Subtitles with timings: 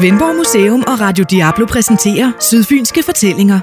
[0.00, 3.60] Svendborg Museum og Radio Diablo præsenterer Sydfynske Fortællinger.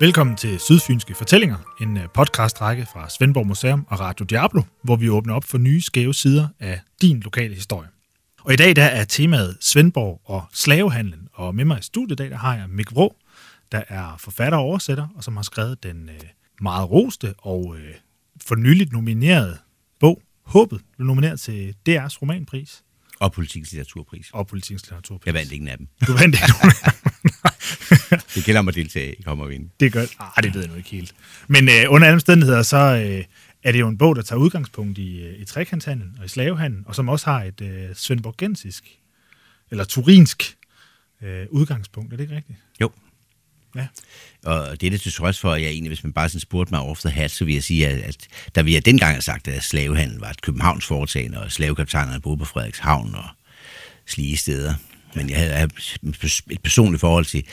[0.00, 5.10] Velkommen til Sydfynske Fortællinger, en øh, podcastrække fra Svendborg Museum og Radio Diablo, hvor vi
[5.10, 7.88] åbner op for nye skæve sider af din lokale historie.
[8.40, 12.22] Og i dag der er temaet Svendborg og slavehandlen, og med mig i studiet i
[12.22, 13.16] dag der har jeg Mik Vrå,
[13.72, 16.20] der er forfatter og oversætter, og som har skrevet den øh,
[16.60, 17.94] meget roste og øh,
[18.46, 18.90] for nyligt
[20.00, 22.82] bog Håbet, blev nomineret til DR's romanpris.
[23.20, 24.30] Og politikens litteraturpris.
[24.32, 25.26] Og politikens litteraturpris.
[25.26, 25.88] Jeg vandt ingen af dem.
[26.06, 26.72] Du vandt ikke nogen
[28.34, 29.68] Det gælder om at deltage, ikke om at vinde.
[29.80, 31.14] Det gør ah, det ved jeg nu ikke helt.
[31.48, 33.24] Men øh, under alle omstændigheder, så øh,
[33.62, 36.84] er det jo en bog, der tager udgangspunkt i, øh, i trekantshandlen og i slavehandlen,
[36.86, 38.84] og som også har et øh, svendborgensisk,
[39.70, 40.56] eller turinsk
[41.22, 42.12] øh, udgangspunkt.
[42.12, 42.58] Er det ikke rigtigt?
[43.76, 43.86] Ja.
[44.44, 46.74] Og det er det til trods for, at jeg egentlig, hvis man bare sådan spurgte
[46.74, 48.16] mig off the hat, så vil jeg sige, at, at
[48.54, 52.44] da vi dengang har sagt, at slavehandel var et Københavns foretagende, og slavekaptajnerne boede på
[52.44, 53.24] Frederikshavn og
[54.06, 54.74] slige steder.
[55.14, 55.68] Men jeg havde
[56.50, 57.44] et personligt forhold til,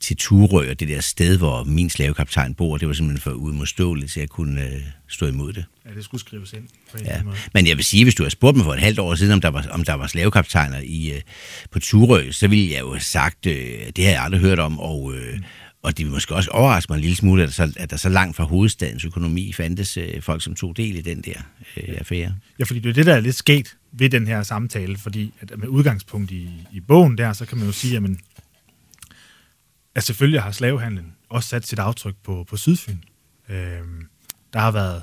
[0.00, 2.76] til Turø og det der sted, hvor min slavekaptajn bor.
[2.76, 5.64] Det var simpelthen for udmodståeligt, så jeg kunne øh, stå imod det.
[5.86, 7.22] Ja, det skulle skrives ind på en ja.
[7.22, 7.36] måde.
[7.54, 9.40] Men jeg vil sige, hvis du har spurgt mig for et halvt år siden, om
[9.40, 11.20] der var, om der var slavekaptajner i, øh,
[11.70, 14.78] på Turø, så ville jeg jo have sagt, øh, det har jeg aldrig hørt om,
[14.78, 15.44] og, øh, mm.
[15.82, 17.96] Og det vil måske også overraske mig en lille smule, at der så, at der
[17.96, 21.40] så langt fra hovedstadens økonomi fandtes øh, folk, som tog del i den der
[21.76, 22.34] øh, affære.
[22.58, 25.58] Ja, fordi det er det, der er lidt sket ved den her samtale, fordi at
[25.58, 28.18] med udgangspunkt i, i bogen der, så kan man jo sige, at, man,
[29.94, 32.98] at selvfølgelig har slavehandlen også sat sit aftryk på, på Sydfyn.
[33.48, 34.06] Øhm,
[34.52, 35.02] der har været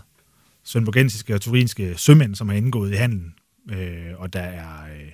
[0.63, 3.33] svendborgensiske og turinske sømænd, som har indgået i handlen,
[3.71, 5.11] øh, og der er øh,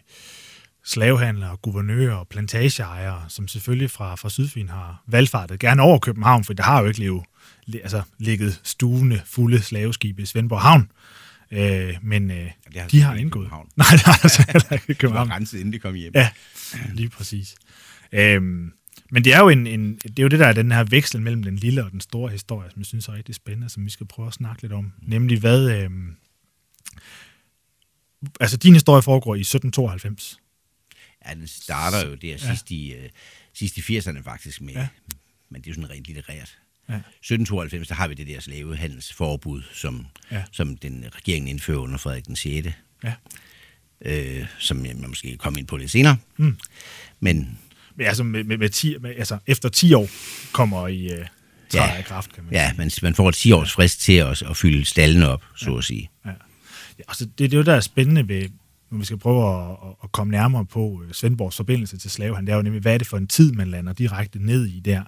[0.86, 6.54] slavehandlere, guvernører og plantageejere, som selvfølgelig fra, fra Sydfyn har valgfartet gerne over København, for
[6.54, 7.24] der har jo ikke levet,
[7.74, 10.92] altså, ligget stuende fulde slaveskibe i Svendborg Havn.
[11.52, 12.38] Øh, men øh,
[12.74, 13.46] det har de har indgået.
[13.46, 13.70] København.
[13.78, 15.32] Nej, det har altså heller ikke i Det København.
[15.32, 16.12] renset, inden de kom hjem.
[16.16, 16.30] Ja,
[16.94, 17.56] lige præcis.
[18.12, 18.72] Øhm,
[19.12, 21.22] men det er, jo en, en, det er jo det, der er den her veksel
[21.22, 23.90] mellem den lille og den store historie, som jeg synes er rigtig spændende, som vi
[23.90, 24.94] skal prøve at snakke lidt om.
[25.02, 25.72] Nemlig hvad...
[25.72, 26.16] Øhm,
[28.40, 30.40] altså, din historie foregår i 1792.
[31.30, 32.38] Ja, den starter jo der ja.
[32.38, 33.10] sidst, i, uh,
[33.54, 34.80] sidst i 80'erne faktisk med, Ja.
[34.80, 34.88] ja.
[35.50, 36.58] men det er jo sådan rent litterært.
[36.90, 36.94] Ja.
[36.96, 40.36] 1792, der har vi det der slavehandelsforbud, som, Ja.
[40.38, 40.44] ja.
[40.52, 42.68] som den regeringen indfører under Frederik den 6.
[43.04, 43.14] Ja.
[44.02, 46.18] Øh, som jeg måske komme ind på lidt senere.
[46.38, 46.58] Mm.
[47.20, 47.58] Men
[47.96, 50.10] Men altså, med, med, med, 10, med, altså efter 10 år
[50.52, 51.26] kommer I øh,
[51.74, 52.02] Ja.
[52.02, 54.86] kraft, kan man ja, man, man får et 10 års frist til at, at fylde
[54.86, 56.10] stallene op, så at sige.
[56.26, 56.30] Ja.
[57.00, 58.50] Ja, altså, det, det er jo der er spændende ved,
[58.96, 59.72] når vi skal prøve at,
[60.04, 62.98] at- komme nærmere på øh, Svendborgs forbindelse til slavehandel, det er jo nemlig, hvad er
[62.98, 65.04] det for en tid, man lander direkte ned i der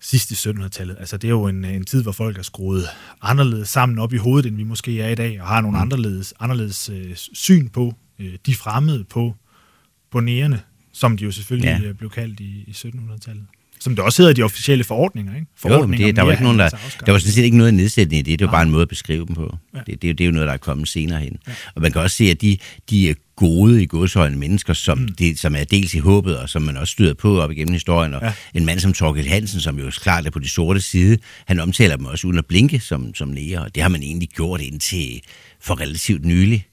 [0.00, 0.96] sidst i 1700-tallet.
[1.00, 2.84] Altså, det er jo en, en tid, hvor folk er skruet
[3.22, 6.34] anderledes sammen op i hovedet, end vi måske er i dag, og har nogle anderledes,
[6.40, 9.34] anderledes øh, syn på øh, de fremmede på,
[10.10, 10.60] på nærende,
[10.92, 11.86] som de jo selvfølgelig ja.
[11.86, 11.92] Ja.
[11.92, 13.46] blev kaldt i, i 1700-tallet.
[13.80, 15.46] Som det også hedder i de officielle forordninger, ikke?
[15.64, 16.68] Jo, Forordninger det, om der var ikke nogen, der,
[17.06, 18.38] der var sådan set ikke noget nedsættende i det.
[18.38, 19.56] Det var bare en måde at beskrive dem på.
[19.74, 19.78] Ja.
[19.86, 21.36] Det, det, er jo- det er jo noget, der er kommet senere hen.
[21.48, 21.52] Ja.
[21.74, 22.58] Og man kan også se, at de,
[22.90, 25.08] de er gode i godsøjne mennesker, som, mm.
[25.08, 28.14] det, som er dels i håbet, og som man også støder på op igennem historien.
[28.14, 28.32] Og Ja.
[28.54, 31.96] en mand som Torgild Hansen, som jo klart er på de sorte side, han omtaler
[31.96, 33.60] dem også uden at blinke som, som næger.
[33.60, 35.20] Og det har man egentlig gjort indtil
[35.60, 36.66] for relativt nylig.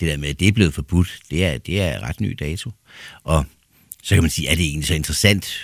[0.00, 2.70] Det der med, at det er blevet forbudt, det er, det er ret ny dato.
[3.24, 3.46] Og
[4.02, 5.54] så kan man sige, er det egentlig så interessant?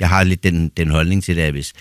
[0.00, 1.72] Jeg har lidt den, den holdning til det, at hvis,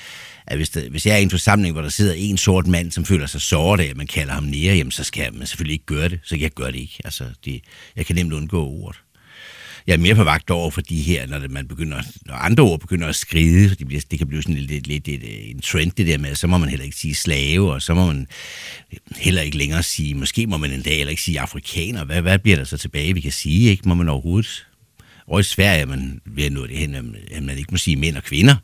[0.48, 2.92] at hvis, der, hvis jeg er i en forsamling, hvor der sidder en sort mand,
[2.92, 5.74] som føler sig såret af, at man kalder ham nære, jamen, så skal man selvfølgelig
[5.74, 6.20] ikke gøre det.
[6.24, 7.00] Så jeg gør det ikke.
[7.06, 7.62] Altså, det,
[7.96, 9.02] jeg kan nemt undgå ordet.
[9.88, 12.64] Jeg er mere på vagt over for de her, når, det, man begynder, når andre
[12.64, 15.62] ord begynder at skride, det, bliver, det kan blive sådan lidt, lidt, lidt, øh, en
[15.62, 18.28] trend, det der med, så må man heller ikke sige slave, og så må man
[19.18, 22.04] heller ikke længere sige, måske må man en dag heller ikke sige afrikaner.
[22.04, 23.88] Hvad, hvad bliver der så tilbage, vi kan sige, ikke?
[23.88, 24.66] Må man overhovedet
[25.30, 26.96] og i Sverige er man ved at nå det hen,
[27.32, 28.56] at man ikke må sige mænd og kvinder.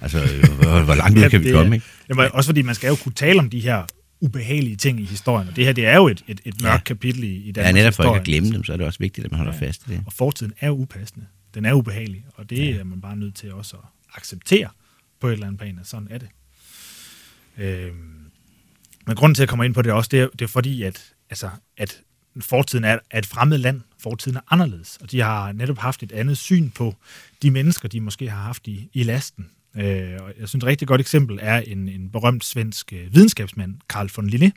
[0.00, 0.18] Altså,
[0.60, 1.86] hvor, hvor langt ud kan vi det komme, ikke?
[2.08, 3.82] Jamen, også fordi man skal jo kunne tale om de her
[4.20, 6.72] ubehagelige ting i historien, og det her det er jo et, et, et mørkt ja.
[6.72, 6.78] Ja.
[6.78, 8.98] kapitel i, i Ja, Danmarks netop for ikke at glemme dem, så er det også
[8.98, 9.66] vigtigt, at man holder ja.
[9.66, 10.02] fast i det.
[10.06, 11.26] Og fortiden er upassende.
[11.54, 12.76] Den er ubehagelig, og det ja.
[12.76, 13.82] er man bare nødt til også at
[14.14, 14.68] acceptere
[15.20, 16.28] på et eller andet plan, at sådan er det.
[17.58, 17.92] Øhm,
[19.06, 21.12] men grunden til at komme ind på det også, det er, det er fordi, at,
[21.30, 22.00] altså, at
[22.40, 23.80] fortiden er, er et fremmed land.
[24.02, 26.94] Fortiden er anderledes, og de har netop haft et andet syn på
[27.42, 29.50] de mennesker, de måske har haft i, i lasten.
[29.76, 33.74] Øh, og jeg synes, et rigtig godt eksempel er en, en berømt svensk øh, videnskabsmand,
[33.88, 34.50] Carl von Linné,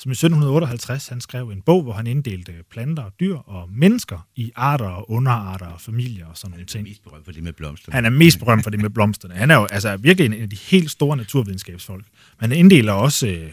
[0.00, 4.26] som i 1758 han skrev en bog, hvor han inddelte planter og dyr og mennesker
[4.36, 6.88] i arter og underarter og familier og sådan nogle ting.
[6.88, 7.92] mest berømt for det med blomster.
[7.92, 9.34] Han er mest berømt for det med blomsterne.
[9.34, 12.04] Han er jo altså virkelig en af de helt store naturvidenskabsfolk.
[12.40, 13.50] Men han inddeler også øh,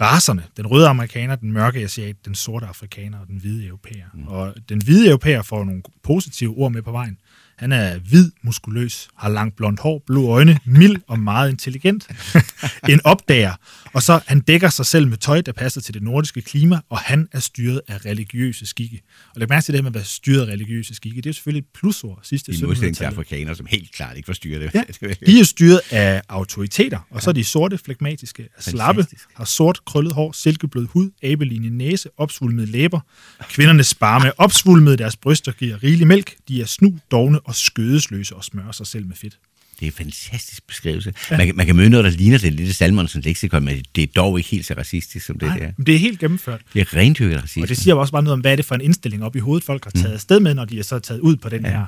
[0.00, 0.44] racerne.
[0.56, 4.06] Den røde amerikaner, den mørke asiat, den sorte afrikaner og den hvide europæer.
[4.14, 4.28] Mm.
[4.28, 7.18] Og den hvide europæer får nogle positive ord med på vejen.
[7.56, 12.08] Han er hvid, muskuløs, har langt blondt hår, blå øjne, mild og meget intelligent.
[12.88, 13.52] en opdager.
[13.92, 16.98] Og så han dækker sig selv med tøj, der passer til det nordiske klima, og
[16.98, 19.02] han er styret af religiøse skikke.
[19.34, 21.22] Og læg mærke til det med at være styret af religiøse skikke.
[21.22, 24.58] Det er selvfølgelig et plusord sidste I modsætning til afrikanere, som helt klart ikke forstyrrer
[24.58, 24.74] det.
[24.74, 24.82] Ja,
[25.26, 30.14] de er styret af autoriteter, og så er de sorte, flegmatiske, slappe, har sort, krøllet
[30.14, 33.00] hår, silkeblød hud, abelinje næse, opsvulmede læber.
[33.48, 36.34] Kvinderne sparer med opsvulmede deres bryster, giver rigelig mælk.
[36.48, 39.38] De er snu, dogne og skødesløse og smører sig selv med fedt.
[39.80, 41.14] Det er en fantastisk beskrivelse.
[41.30, 41.36] Ja.
[41.36, 44.06] Man, kan- man kan møde noget, der ligner det i Salmonsens leksikon, men det er
[44.16, 46.60] dog ikke helt så racistisk som det Nej, men det er helt gennemført.
[46.74, 47.62] Det er rendyrket racisme.
[47.62, 49.38] Og det siger også bare noget om, hvad er det for en indstilling op i
[49.38, 50.14] hovedet, folk har taget mm.
[50.14, 51.70] afsted med, når de er så taget ud på den Ja.
[51.70, 51.84] her,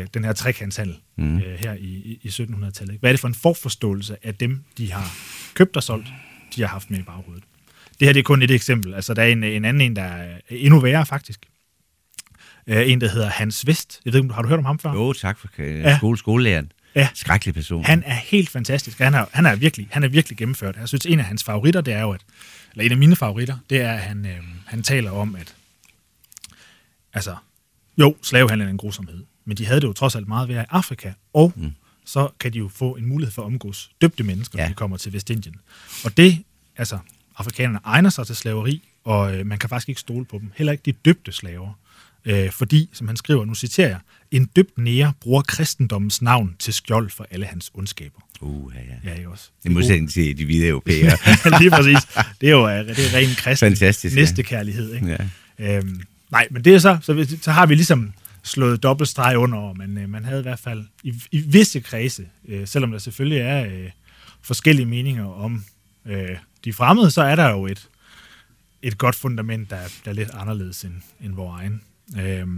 [0.00, 1.24] øh, den her trekantshandel Mm.
[1.24, 1.36] mm.
[1.38, 2.92] øh, her i, i, i 1700-tallet.
[2.92, 3.00] ikke?
[3.00, 5.16] Hvad er det for en forforståelse af dem, de har
[5.54, 6.08] købt og solgt,
[6.56, 7.44] de har haft med i baghovedet?
[8.00, 8.94] Det her det er kun et eksempel.
[8.94, 11.40] Altså, der er en, en anden en, der er endnu værre, faktisk.
[12.66, 14.00] Øh, en, der hedder Hans Vest.
[14.04, 14.92] Jeg ved ikke, har du hørt om ham før?
[14.92, 15.64] Jo, tak for Ja.
[15.64, 15.96] ja.
[15.96, 16.72] skole, skolelæreren.
[16.94, 17.08] Ja.
[17.14, 17.84] Skrækkelig person.
[17.84, 18.98] Han er helt fantastisk.
[18.98, 20.76] Han er, han er, virkelig, han er virkelig gennemført.
[20.76, 22.20] Jeg synes, en af hans favoritter, det er jo, at,
[22.72, 25.54] eller en af mine favoritter, det er, at han, øh, han taler om, at
[27.12, 27.36] altså,
[27.98, 30.66] jo, slavehandlen er en grusomhed, men de havde det jo trods alt meget værre i
[30.70, 31.72] Afrika, og mm.
[32.04, 34.62] så kan de jo få en mulighed for at omgås døbte mennesker, ja.
[34.62, 34.68] Ja.
[34.68, 35.56] når de kommer til Vestindien.
[36.04, 36.42] Og det,
[36.76, 36.98] altså,
[37.36, 40.52] afrikanerne egner sig til slaveri, og øh, man kan faktisk ikke stole på dem.
[40.56, 41.78] Heller ikke de døbte slaver.
[42.24, 43.98] Øh, fordi, som han skriver, nu citerer jeg,
[44.30, 48.20] en døbt nære bruger kristendommens navn til skjold for alle hans ondskaber.
[48.40, 49.10] Uh, ja, ja.
[49.10, 49.48] Ja, ikke også?
[49.64, 51.16] I modsætning til de hvide europæere.
[51.60, 51.98] Lige præcis.
[52.40, 54.94] Det er jo øh, det er ren kristen Fantastisk, næstekærlighed.
[54.94, 55.18] Ikke?
[55.58, 55.76] ja.
[55.78, 56.00] Øhm,
[56.30, 58.12] nej, men det er så, så, så har vi ligesom
[58.42, 62.66] slået dobbeltstreg under, men øh, man havde i hvert fald i, i visse kredse, øh,
[62.68, 63.90] selvom der selvfølgelig er øh,
[64.42, 65.64] forskellige meninger om
[66.06, 66.28] øh,
[66.64, 67.88] de fremmede, så er der jo et,
[68.82, 70.94] et godt fundament, der, er- der er lidt anderledes end,
[71.24, 71.80] end vores egen.
[72.18, 72.48] Øh,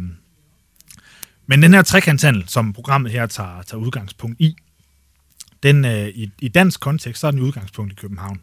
[1.46, 4.56] men den her trekantshandel, som programmet her tager, tager udgangspunkt i,
[5.62, 8.40] den, øh, i, i dansk kontekst, så er den udgangspunkt i København.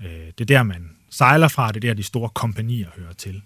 [0.00, 3.42] Øh, det er der, man sejler fra, det er der, de store kompanier hører til.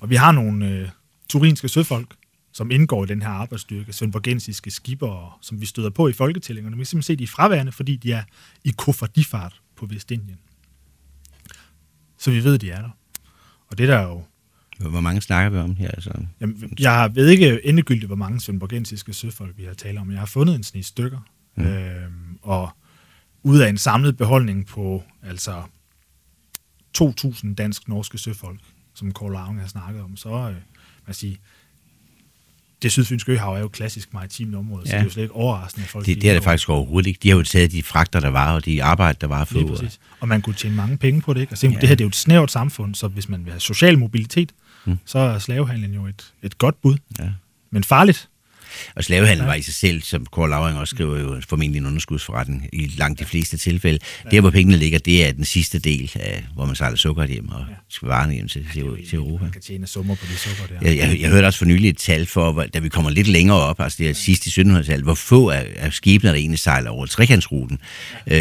[0.00, 0.88] Og vi har nogle øh,
[1.28, 2.14] turinske søfolk,
[2.52, 6.76] som indgår i den her arbejdsstyrke, svendborgensiske skibere, som vi støder på i folketællingerne.
[6.76, 8.22] Vi kan simpelthen se, de er fraværende, fordi de er
[8.64, 10.38] i kufferdifart på Vestindien.
[12.18, 12.90] Så vi ved, de er der.
[13.66, 14.24] Og det der er jo...
[14.78, 15.90] Hvor mange snakker vi om her?
[15.90, 16.10] Altså?
[16.40, 20.10] Jamen, jeg ved ikke endegyldigt, hvor mange svendborgensiske søfolk vi har talt om.
[20.10, 21.18] Jeg har fundet en sne stykker.
[21.56, 21.64] Mm.
[21.64, 22.70] Øhm, og
[23.42, 25.62] ud af en samlet beholdning på altså
[26.98, 28.60] 2.000 dansk-norske søfolk,
[28.94, 30.54] som Kåre Laugen har snakket om, så øh,
[31.06, 31.38] man sige,
[32.82, 34.90] det sydfynske øhav er jo klassisk maritimt område, ja.
[34.90, 36.06] så det er jo slet ikke overraskende, folk...
[36.06, 37.20] Det, det er det faktisk overhovedet ikke.
[37.22, 39.58] De har jo taget de fragter, der var, og de arbejde, der var få.
[39.58, 39.90] Lige.
[40.20, 41.40] Og man kunne tjene mange penge på det.
[41.40, 41.52] Ikke?
[41.52, 41.66] Og se.
[41.66, 41.80] Ja.
[41.80, 44.52] det her det er jo et snævert samfund, så hvis man vil have social mobilitet,
[44.84, 44.98] mm.
[45.04, 47.30] så er slavehandlen jo et, et godt bud, Ja.
[47.70, 48.28] men farligt.
[48.96, 49.44] Og slavehandel Ja.
[49.44, 49.48] ja.
[49.50, 53.20] var i sig selv, som Kåre Lauring også skriver, jo formentlig en underskudsforretning i langt
[53.20, 53.98] de fleste tilfælde.
[54.24, 54.30] Ja.
[54.30, 57.48] Der, hvor pengene ligger, det er den sidste del, af, hvor man sejler sukker hjem
[57.48, 57.64] og
[58.02, 58.06] ja.
[58.06, 59.42] varerne hjem til, til, til Europa.
[59.44, 60.88] Man kan tjene summer på de sukker der.
[60.90, 63.28] Jeg, jeg, jeg hørte også for nylig et tal for, hvor- da vi kommer lidt
[63.28, 66.58] længere op, altså det er sidst i 1700-tallet, hvor få af, af skibene, der egentlig
[66.58, 67.78] sejler over trekantsruten,
[68.26, 68.38] øh,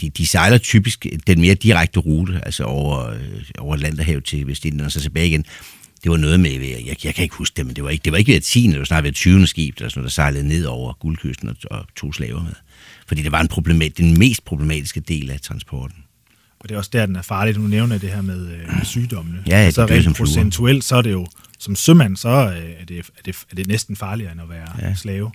[0.00, 3.18] de, de sejler typisk den mere direkte rute, altså over, øh,
[3.58, 5.44] over Atlanterhavet til Vestindien og så tilbage igen.
[6.02, 8.02] Det var noget med, jeg, jeg, jeg kan ikke huske det, men det var ikke,
[8.02, 8.66] det var ikke ved 10.
[8.66, 9.46] det var snart ved 20.
[9.46, 12.52] skib, der, sådan, der sejlede ned over guldkysten og, og to slaver med.
[13.06, 15.96] Fordi det var en problemat, den mest problematiske del af transporten.
[16.60, 17.58] Og det er også der, den er farlig.
[17.58, 19.42] Nu nævner det her med, øh, med sygdommene.
[19.46, 21.26] Ja, ja, altså de dør rent som procentuelt, så er det jo,
[21.58, 24.88] som sømand, så øh, er det, er det, er det næsten farligere end at være.
[24.88, 24.94] Ja.
[24.94, 25.30] slave.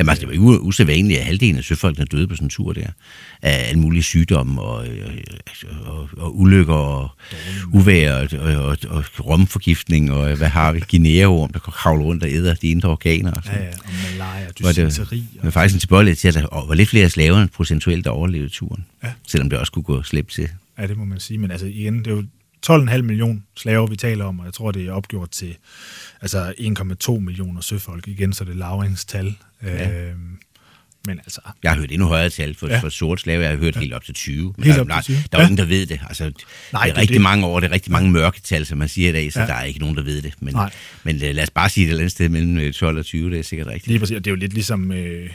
[0.00, 2.72] Jamen, altså, det var u- usædvanligt, at halvdelen af søfolkene døde på sådan en tur
[2.72, 2.86] der.
[3.42, 5.16] Af alle mulige sygdomme og, øh,
[5.86, 7.08] og, og ulykker og
[7.72, 10.80] uvejr og, og, og, og romforgiftning og øh, hvad har vi?
[10.90, 13.32] Guinea-orm, der kravler rundt og æder de indre organer.
[13.32, 13.58] Og sådan.
[13.60, 15.24] Ja, ja, og malaria, Var det, dysenteri.
[15.42, 18.48] men faktisk en tilbøjelighed til, at der var lidt flere af slaverne procentuelt, der overlevede
[18.48, 18.84] turen.
[19.04, 19.12] Ja.
[19.28, 20.48] Selvom det også kunne gå slæbt til.
[20.78, 21.38] Ja, det må man sige.
[21.38, 22.24] Men altså igen, det er jo
[22.70, 25.56] 12,5 millioner slaver, vi taler om, og jeg tror, det er opgjort til
[26.20, 26.52] altså
[27.12, 28.08] 1,2 millioner søfolk.
[28.08, 29.34] Igen, så er det lavringstal.
[29.62, 29.90] Ja.
[30.10, 30.18] Øhm,
[31.06, 32.78] men altså, Jeg har hørt endnu højere tal for, Ja.
[32.80, 33.42] for sort slave.
[33.42, 33.80] Jeg har hørt ja.
[33.80, 34.54] helt op til 20.
[34.56, 35.16] Men Helt der, op til nej, 20.
[35.16, 35.44] Der er jo Ja.
[35.46, 36.00] ingen, der ved det.
[36.08, 37.20] Altså, Nej, det er er rigtig det.
[37.22, 37.60] mange år.
[37.60, 39.46] Det er rigtig mange mørketal, som man siger i dag, så Ja.
[39.46, 40.34] der er ikke nogen, der ved det.
[40.40, 40.70] Men, Nej.
[41.04, 43.04] men øh, lad os bare sige det et eller andet sted mellem øh, 12 og
[43.04, 43.30] 20.
[43.30, 43.86] Det er sikkert rigtigt.
[43.86, 44.92] lige præcis, og det er jo lidt ligesom...
[44.92, 45.30] Øh,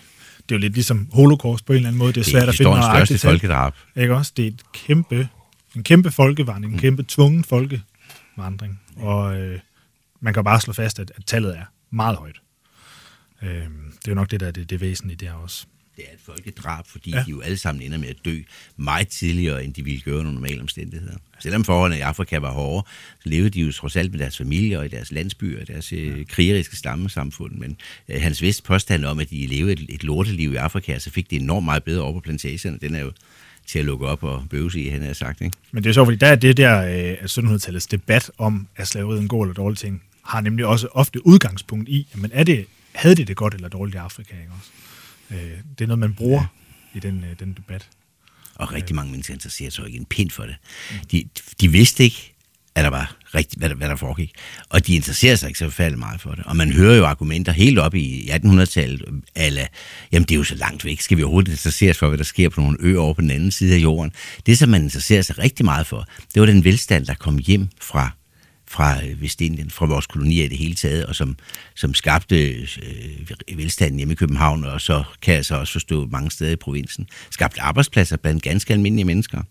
[0.50, 2.14] det er jo lidt ligesom holocaust på en eller anden måde.
[2.14, 3.74] Det er Det svært er at finde historiens største folkedrab.
[3.96, 4.32] Ikke også?
[4.38, 5.28] Det er et kæmpe,
[5.76, 8.80] en kæmpe folkevandring, en kæmpe tvungen folkevandring.
[8.96, 9.60] Og øh,
[10.22, 12.36] man kan bare slå fast, at, at tallet er meget højt.
[13.44, 15.66] Øh, det er jo nok det, der er det, det væsentlige der også.
[15.96, 17.24] Det er et folkedrab, fordi ja.
[17.26, 18.40] de jo alle sammen ender med at dø
[18.78, 21.18] meget tidligere, end de ville gøre under normale omstændigheder.
[21.40, 22.88] Selvom forholdene i Afrika var hårde,
[23.24, 25.94] så levede de jo trods alt med deres familier og i deres landsbyer og deres
[25.94, 26.24] øh, ja.
[26.24, 27.52] krigeriske stammesamfund.
[27.54, 27.78] Men
[28.10, 31.30] øh, hans vist påstand om, at de levede et, et lorteliv i Afrika, så fik
[31.30, 32.78] det enormt meget bedre over på plantagerne.
[32.82, 33.12] Den er jo
[33.68, 35.42] til at lukke op og bøvse i, han har sagt.
[35.42, 35.58] Ikke?
[35.72, 39.22] Men det er så, fordi der er det der øh, 1700-tallets debat om, er slaveriet
[39.22, 43.16] en god eller dårlig ting, har nemlig også ofte udgangspunkt i, men er det, havde
[43.16, 44.34] det det godt eller dårligt i Afrika?
[44.42, 44.72] Ikke også?
[45.32, 46.46] Øh, det er noget, man bruger
[46.94, 46.98] ja.
[46.98, 47.88] i den, øh, den debat.
[48.56, 50.56] Og rigtig mange mennesker interesserer sig ikke en pind for det.
[51.12, 51.30] De,
[51.62, 52.36] de vidste ikke,
[52.76, 54.32] at der var rigtigt, hvad der, hvad der foregik.
[54.70, 56.44] Og de interesserer sig ikke så forfærdeligt meget for det.
[56.46, 59.04] Og man hører jo argumenter helt op i 1800-tallet,
[59.36, 59.68] ala,
[60.12, 62.24] jamen det er jo så langt væk, skal vi overhovedet interessere os for, hvad der
[62.24, 64.12] sker på nogle øer over på den anden side af jorden.
[64.46, 67.70] Det, som man interesserer sig rigtig meget for, det var den velstand, der kom hjem
[67.82, 68.12] fra
[68.68, 71.38] fra øh, Vestindien, fra vores kolonier i det hele taget, og som,
[71.76, 76.32] som skabte øh, velstanden hjemme i København, og så kan jeg så også forstå mange
[76.32, 79.42] steder i provinsen, skabte arbejdspladser blandt ganske almindelige mennesker.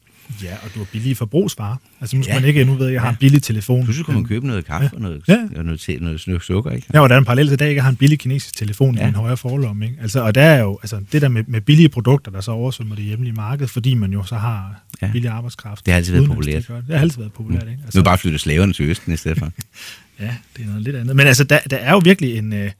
[0.42, 1.76] Ja, og du har billige forbrugsvarer.
[2.00, 2.40] Altså nu skal ja.
[2.40, 3.12] man ikke, nu ved jeg, jeg har ja.
[3.12, 3.84] en billig telefon.
[3.84, 4.96] Pludselig kunne man købe noget kaffe ja.
[4.96, 5.38] og noget, ja.
[5.56, 6.86] og noget, te, noget, noget sukker, ikke?
[6.94, 9.04] Ja, og der er en parallel til dag, jeg har en billig kinesisk telefon ja.
[9.04, 9.96] i en højere forlom, ikke?
[10.02, 12.94] Altså, og der er jo, altså det der med, med billige produkter, der så oversvømmer
[12.94, 15.10] det hjemlige marked, fordi man jo så har ja.
[15.12, 15.86] billig arbejdskraft.
[15.86, 16.68] Det har altid været populært.
[16.68, 17.82] Det, det har altid været populært, ikke?
[17.84, 19.52] Altså, nu bare flytte slaverne til Østen i stedet for.
[20.20, 21.16] ja, det er noget lidt andet.
[21.16, 22.52] Men altså, der, der er jo virkelig en...
[22.52, 22.70] Øh,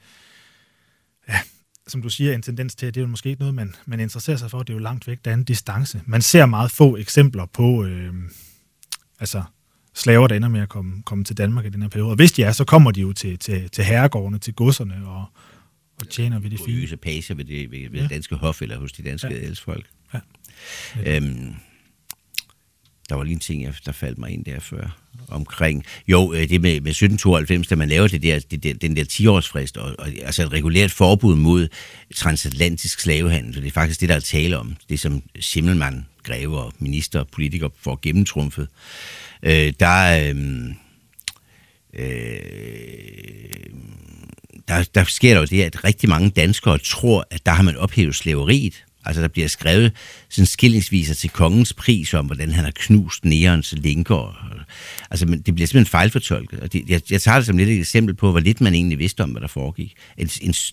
[1.88, 4.00] som du siger, en tendens til, at det er jo måske ikke noget, man, man
[4.00, 4.58] interesserer sig for.
[4.58, 6.02] Det er jo langt væk, der er en distance.
[6.06, 8.14] Man ser meget få eksempler på øh,
[9.20, 9.42] altså,
[9.94, 12.10] slaver, der ender med at komme, komme til Danmark i den her periode.
[12.10, 15.24] Og hvis de er, så kommer de jo til, til, til herregårdene, til godserne og,
[15.96, 16.96] og tjener ved det fine.
[16.96, 18.06] Pager ved det, ved, ved ja.
[18.06, 19.34] danske hof eller hos de danske ja.
[19.34, 19.86] adelsfolk.
[20.14, 20.20] Ja.
[21.16, 21.54] Øhm,
[23.08, 26.60] der var lige en ting, der faldt mig ind der før omkring, jo, øh, det
[26.60, 30.08] med, med 1792, da man laver det der, det der, den der 10-årsfrist, og, og,
[30.24, 31.68] altså et regulært forbud mod
[32.14, 34.76] transatlantisk slavehandel, så det er faktisk det, der er tale om.
[34.88, 38.68] Det som Schimmelmann, greve og minister og politikere får gennemtrumfet.
[39.42, 40.68] Øh, der, øh,
[41.94, 42.38] øh,
[44.68, 47.76] der, der sker der jo det, at rigtig mange danskere tror, at der har man
[47.76, 48.84] ophævet slaveriet.
[49.04, 49.92] Altså, der bliver skrevet
[50.28, 54.50] sådan skillingsviser til kongens pris om, hvordan han har knust nærens linker.
[55.10, 56.60] Altså, men det bliver simpelthen fejlfortolket.
[56.60, 58.98] Og det, jeg, jeg tager det som lidt et eksempel på, hvor lidt man egentlig
[58.98, 59.94] vidste om, hvad der foregik.
[60.18, 60.28] En,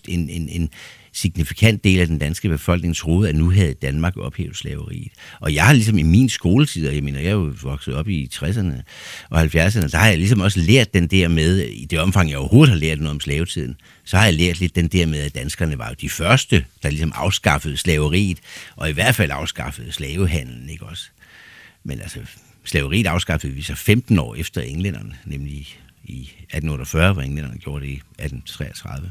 [0.08, 0.70] en, en, en
[1.12, 5.12] signifikant del af den danske befolkning troede, at nu havde Danmark ophævet slaveriet.
[5.40, 8.08] Og jeg har ligesom i min skoletid, og jeg mener, jeg er jo vokset op
[8.08, 8.82] i 60'erne
[9.30, 12.38] og 70'erne, der har jeg ligesom også lært den der med, i det omfang jeg
[12.38, 15.34] overhovedet har lært noget om slavetiden, så har jeg lært lidt den der med, at
[15.34, 18.38] danskerne var jo de første, der ligesom afskaffede slaveriet,
[18.76, 21.04] og i hvert fald afskaffede slavehandlen, ikke også?
[21.84, 22.18] Men altså,
[22.64, 27.90] slaveriet afskaffede vi så 15 år efter englænderne, nemlig i 1848, hvor englænderne gjorde det
[27.90, 29.10] i 1833.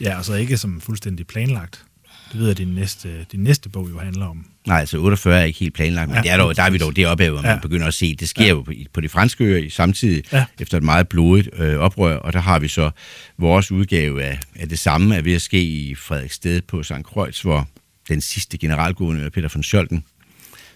[0.00, 1.84] Ja, altså ikke som fuldstændig planlagt.
[2.32, 4.44] Det ved jeg, at din næste, din næste bog jo handler om.
[4.66, 6.78] Nej, altså 48 er ikke helt planlagt, men ja, det er dog, der er vi
[6.78, 7.58] dog deroppe, hvor man ja.
[7.58, 8.48] begynder at se, det sker ja.
[8.48, 10.44] jo på, på de franske øer samtidig, ja.
[10.60, 12.90] efter et meget blodigt øh, oprør, og der har vi så
[13.38, 16.92] vores udgave af, af det samme, er ved at ske i Frederiksted på St.
[17.04, 17.68] Kreuz, hvor
[18.08, 20.04] den sidste generalguvernør, Peter von Scholten,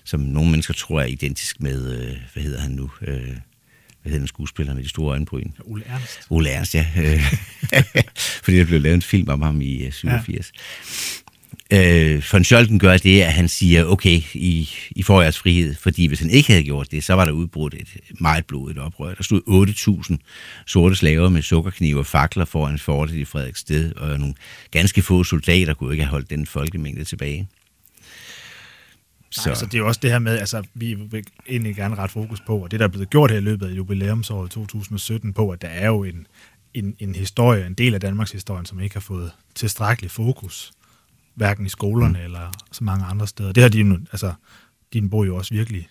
[0.05, 4.19] som nogle mennesker tror er identisk med, øh, hvad hedder han nu, øh, hvad hedder
[4.19, 5.51] den skuespiller med de store øjenbryn?
[5.65, 6.21] Ole Ernst.
[6.31, 6.87] Ole Ernst, ja.
[8.45, 10.53] Fordi der blev lavet en film om ham i 87.
[10.53, 10.59] Ja.
[11.75, 16.07] Øh, von Scholten gør det, at han siger, okay, I, I får jeres frihed, fordi
[16.07, 17.89] hvis han ikke havde gjort det, så var der udbrudt et
[18.21, 19.15] meget blodigt oprør.
[19.15, 19.67] Der stod
[20.11, 20.17] 8.000
[20.67, 24.35] sorte slaver med sukkerknive og fakler foran fortet i Frederiksted, og nogle
[24.71, 27.49] ganske få soldater kunne ikke have holdt den folkemængde tilbage.
[29.31, 29.41] Så.
[29.45, 32.11] Nej, altså, det er jo også det her med, altså, vi vil egentlig gerne ret
[32.11, 35.51] fokus på, og det, der er blevet gjort her i løbet af jubilæumsåret 2017 på,
[35.51, 36.27] at der er jo en,
[36.75, 40.73] en, en historie, en del af Danmarks historie, som ikke har fået tilstrækkelig fokus,
[41.35, 42.25] hverken i skolerne mm.
[42.25, 43.53] eller så mange andre steder.
[43.53, 44.33] Det har din, altså,
[44.93, 45.89] din bog jo også virkelig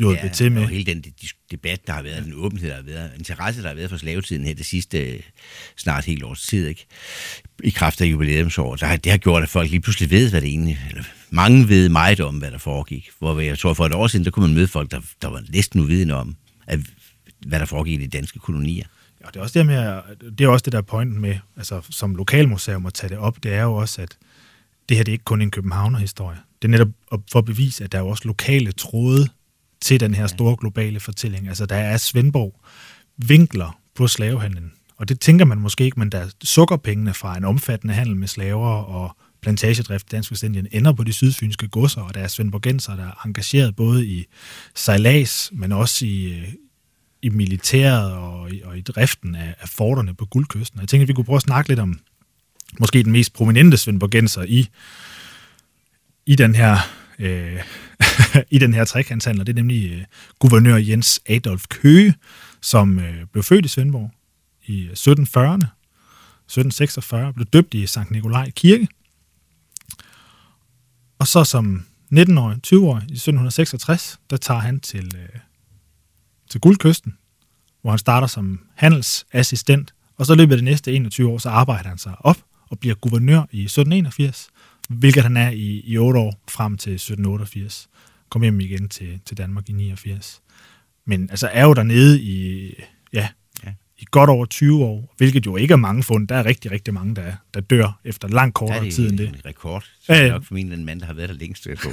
[0.00, 0.62] hjulpet ja, til med.
[0.62, 1.04] og hele den
[1.50, 4.44] debat, der har været, den åbenhed, der har været, interesse, der har været for slavetiden
[4.44, 5.22] her det sidste
[5.76, 6.86] snart helt års tid, ikke?
[7.64, 10.48] i kraft af jubilæumsår, der, det har gjort, at folk lige pludselig ved, hvad det
[10.48, 13.10] egentlig, eller mange ved meget om, hvad der foregik.
[13.18, 15.42] Hvor jeg tror, for et år siden, der kunne man møde folk, der, der var
[15.52, 16.36] næsten uvidende om,
[16.66, 16.80] at,
[17.46, 18.86] hvad der foregik i de danske kolonier.
[19.24, 20.02] Ja, det er også det, med,
[20.38, 23.54] det er også det der pointen med, altså som lokalmuseum at tage det op, det
[23.54, 24.18] er jo også, at
[24.88, 26.38] det her det er ikke kun en Københavner-historie.
[26.62, 26.88] Det er netop
[27.32, 29.28] for at bevise, at der er også lokale tråde
[29.80, 31.48] til den her store globale fortælling.
[31.48, 32.60] Altså, der er Svendborg
[33.16, 34.72] vinkler på slavehandlen.
[34.96, 38.68] Og det tænker man måske ikke, men der sukkerpengene fra en omfattende handel med slaver
[38.68, 43.04] og plantagedrift i Dansk Vestindien ender på de sydfynske godser, og der er svendborgenser, der
[43.04, 44.26] er engageret både i
[44.74, 46.44] sejlads, men også i,
[47.22, 50.80] i militæret og i, og i driften af, af forterne på guldkysten.
[50.80, 52.00] Jeg tænker, at vi kunne prøve at snakke lidt om
[52.80, 54.68] måske den mest prominente svendborgenser i
[56.26, 56.78] i den her
[57.18, 57.62] øh,
[58.56, 59.44] i den her trekantshandler.
[59.44, 60.04] Det er nemlig øh,
[60.38, 62.14] guvernør Jens Adolf Køge,
[62.60, 64.10] som øh, blev født i Svendborg
[64.66, 65.66] i 1740'erne.
[66.50, 68.88] 1746 blev døbt i Sankt Nikolaj Kirke.
[71.18, 75.40] Og så som 19-årig, 20-årig i 1766, der tager han til, øh,
[76.50, 77.14] til Guldkysten,
[77.82, 81.88] hvor han starter som handelsassistent, og så løbet af de næste 21 år, så arbejder
[81.88, 82.38] han sig op
[82.70, 84.48] og bliver guvernør i 1781,
[84.88, 87.88] hvilket han er i, i 8 år frem til 1788.
[88.28, 90.42] Kom hjem igen til, til Danmark i 89.
[91.04, 92.66] Men altså er jo dernede i,
[93.12, 93.28] ja, Ja
[94.00, 96.28] i godt over 20 år, hvilket jo ikke er mange fund.
[96.28, 99.04] Der er rigtig, rigtig mange, der, der dør efter langt Der er kortere det tid
[99.10, 99.28] end en, det.
[99.28, 99.84] en rekord.
[100.02, 101.90] Så det er nok formentlig en mand, der har været der længst gå.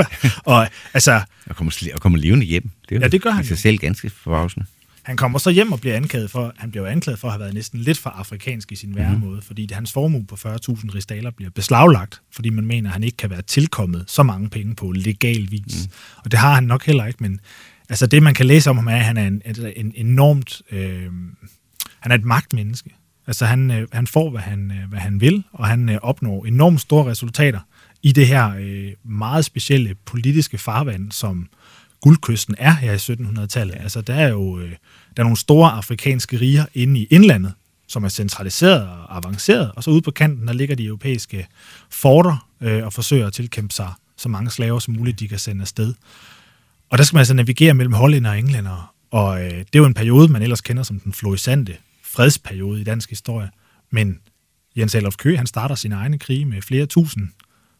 [0.52, 2.70] Og altså, Og kommer, og kommer levende hjem.
[2.88, 4.66] Det er Ja, det gør han sig selv ganske forbavsende.
[5.02, 7.54] Han kommer så hjem og bliver anklaget for, han bliver anklaget for at have været
[7.54, 9.42] næsten lidt for afrikansk i sin væremåde, Mhm.
[9.42, 13.16] fordi det, hans formue på 40.000 ristaler bliver beslaglagt, fordi man mener, at han ikke
[13.16, 15.86] kan være tilkommet så mange penge på legal vis.
[15.86, 15.92] Mm.
[16.24, 17.40] Og det har han nok heller ikke, men
[17.92, 20.62] altså det, man kan læse om ham, er, at han er en, altså en enormt...
[20.70, 21.10] Øh,
[22.00, 22.90] han er et magtmenneske.
[23.26, 26.44] Altså han, øh, han får, hvad han, øh, hvad han vil, og han øh, opnår
[26.44, 27.60] enormt store resultater
[28.02, 31.48] i det her øh, meget specielle politiske farvand, som
[32.00, 33.74] guldkysten er her i 1700-tallet.
[33.80, 34.70] Altså der er jo øh,
[35.16, 37.52] der er nogle store afrikanske riger inde i indlandet,
[37.88, 41.46] som er centraliseret og avanceret, og så ude på kanten, der ligger de europæiske
[41.90, 45.62] forter øh, og forsøger at tilkæmpe sig så mange slaver som muligt, de kan sende
[45.62, 45.94] afsted.
[46.92, 49.84] Og der skal man altså navigere mellem hollænder og englænder, og øh, det er jo
[49.84, 53.50] en periode, man ellers kender som den florissante fredsperiode i dansk historie.
[53.90, 54.18] Men
[54.76, 57.28] Jens Adolf Køge, han starter sin egne krige med flere tusind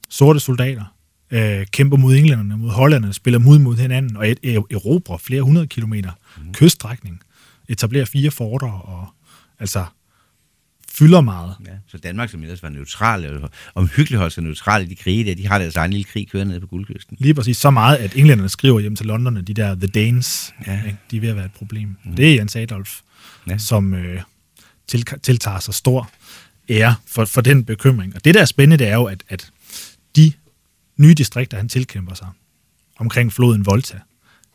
[0.09, 0.85] sorte soldater,
[1.31, 5.42] øh, kæmper mod englænderne, mod hollænderne, spiller mod mod hinanden og et, er- erobrer flere
[5.42, 6.52] hundrede kilometer mm.
[6.52, 7.21] kyststrækning,
[7.69, 9.09] etablerer fire forter og
[9.59, 9.85] altså
[10.95, 11.55] fylder meget.
[11.67, 11.71] Ja.
[11.89, 15.35] Så Danmark, som ellers var neutral, og omhyggeligt holdt sig neutral i de krige der,
[15.35, 17.17] de har deres egen lille krig kørende nede på guldkysten.
[17.21, 20.83] Lige præcis så meget, at englænderne skriver hjem til London, de der The Danes, ja.
[20.87, 21.97] Ikke, de er ved at være et problem.
[22.05, 22.17] Mm.
[22.17, 23.01] Det er Jens Adolf.
[23.49, 23.59] Ja.
[23.59, 24.23] som øh,
[24.87, 26.11] til, tiltager sig stor
[26.69, 28.14] ære for, for den bekymring.
[28.14, 29.51] Og det, der er spændende, det er jo, at, at
[30.16, 30.33] de
[30.97, 32.29] nye distrikter, han tilkæmper sig
[32.99, 34.01] omkring floden Volta,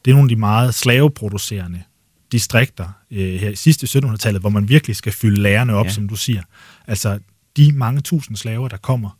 [0.05, 1.83] det er nogle af de meget slaveproducerende
[2.31, 5.89] distrikter øh, her i sidste 1700-tallet, hvor man virkelig skal fylde lærerne op, ja.
[5.89, 5.93] Ja.
[5.93, 6.41] som du siger.
[6.87, 7.19] Altså
[7.57, 9.17] de mange tusind slaver, der kommer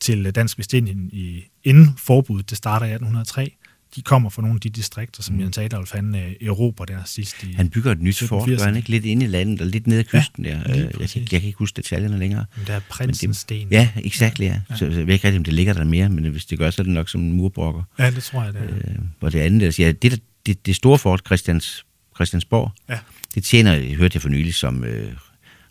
[0.00, 3.56] til Dansk Vestindien i, inden forbuddet, det starter i 1803,
[3.96, 7.42] de kommer fra nogle af de distrikter, som Jens Adolf han øh, erobrer der sidst
[7.42, 7.52] i...
[7.52, 8.56] Han bygger et nyt fort, 1780'erne.
[8.58, 10.70] gør han ikke lidt inde i landet og lidt ned ad kysten ja, der.
[10.70, 12.44] Øh, Jeg kan, jeg kan ikke huske detaljerne længere.
[12.56, 13.68] Men der er Prinsens Sten.
[13.70, 14.60] Ja, exakt, ja.
[14.70, 16.70] Så, så jeg ved ikke rigtig, om det ligger der mere, men hvis det gør,
[16.70, 17.82] så er det nok som en murbrokker.
[17.98, 18.74] ja, det tror jeg, det er.
[18.90, 22.98] Øh, hvor det andet, der siger, det, der- det, det store fort, Christians, Christiansborg, Ja.
[23.34, 25.12] det tjener, jeg hørte jeg for nylig, som øh,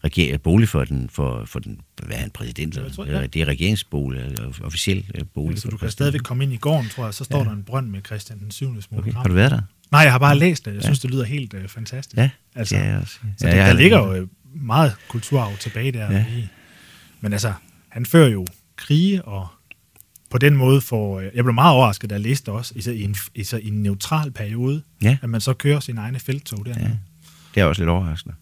[0.03, 3.25] reger, bolig for den, for, for den, hvad er han, præsident, Jeg tror, ja.
[3.27, 5.57] det er regeringsbolig, eller officiel øh, bolig.
[5.57, 7.43] Så for du kan stadigvæk komme ind i gården, tror jeg, så står ja.
[7.43, 8.75] der en brønd med Christian den 7.
[8.97, 9.13] Okay.
[9.13, 9.61] Har du været der?
[9.91, 10.73] Nej, jeg har bare læst det.
[10.75, 12.17] Jeg synes, det lyder helt øh, fantastisk.
[12.17, 13.13] Ja, altså, det jeg også.
[13.37, 16.11] Så Ja, ja, jeg der, der ligger jo øh, meget kulturarv tilbage der.
[16.11, 16.17] Ja.
[16.17, 16.25] Ja.
[16.37, 16.47] I.
[17.21, 17.53] Men altså,
[17.89, 19.47] han fører jo krige, og
[20.33, 21.19] på den måde får...
[21.19, 23.57] øh, Jeg blev meget overrasket, da jeg læste også, i, så- i, en, i, så-
[23.57, 25.17] i en neutral periode, Ja.
[25.21, 26.73] at man så kører sin egne feltog der.
[26.79, 26.89] Ja.
[27.55, 28.35] Det er også lidt overraskende.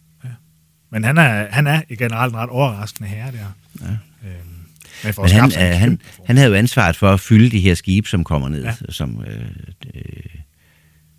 [0.94, 3.38] Men han er, han er i generelt en ret overraskende herre der.
[3.82, 3.88] Ja.
[4.30, 4.48] Øhm,
[5.04, 7.74] men for Men han, øh, han, han havde jo ansvaret for at fylde de her
[7.76, 8.76] skibe, som kommer ned, Ja.
[8.88, 8.92] ja.
[8.92, 9.46] som, øh,
[9.96, 10.02] øh,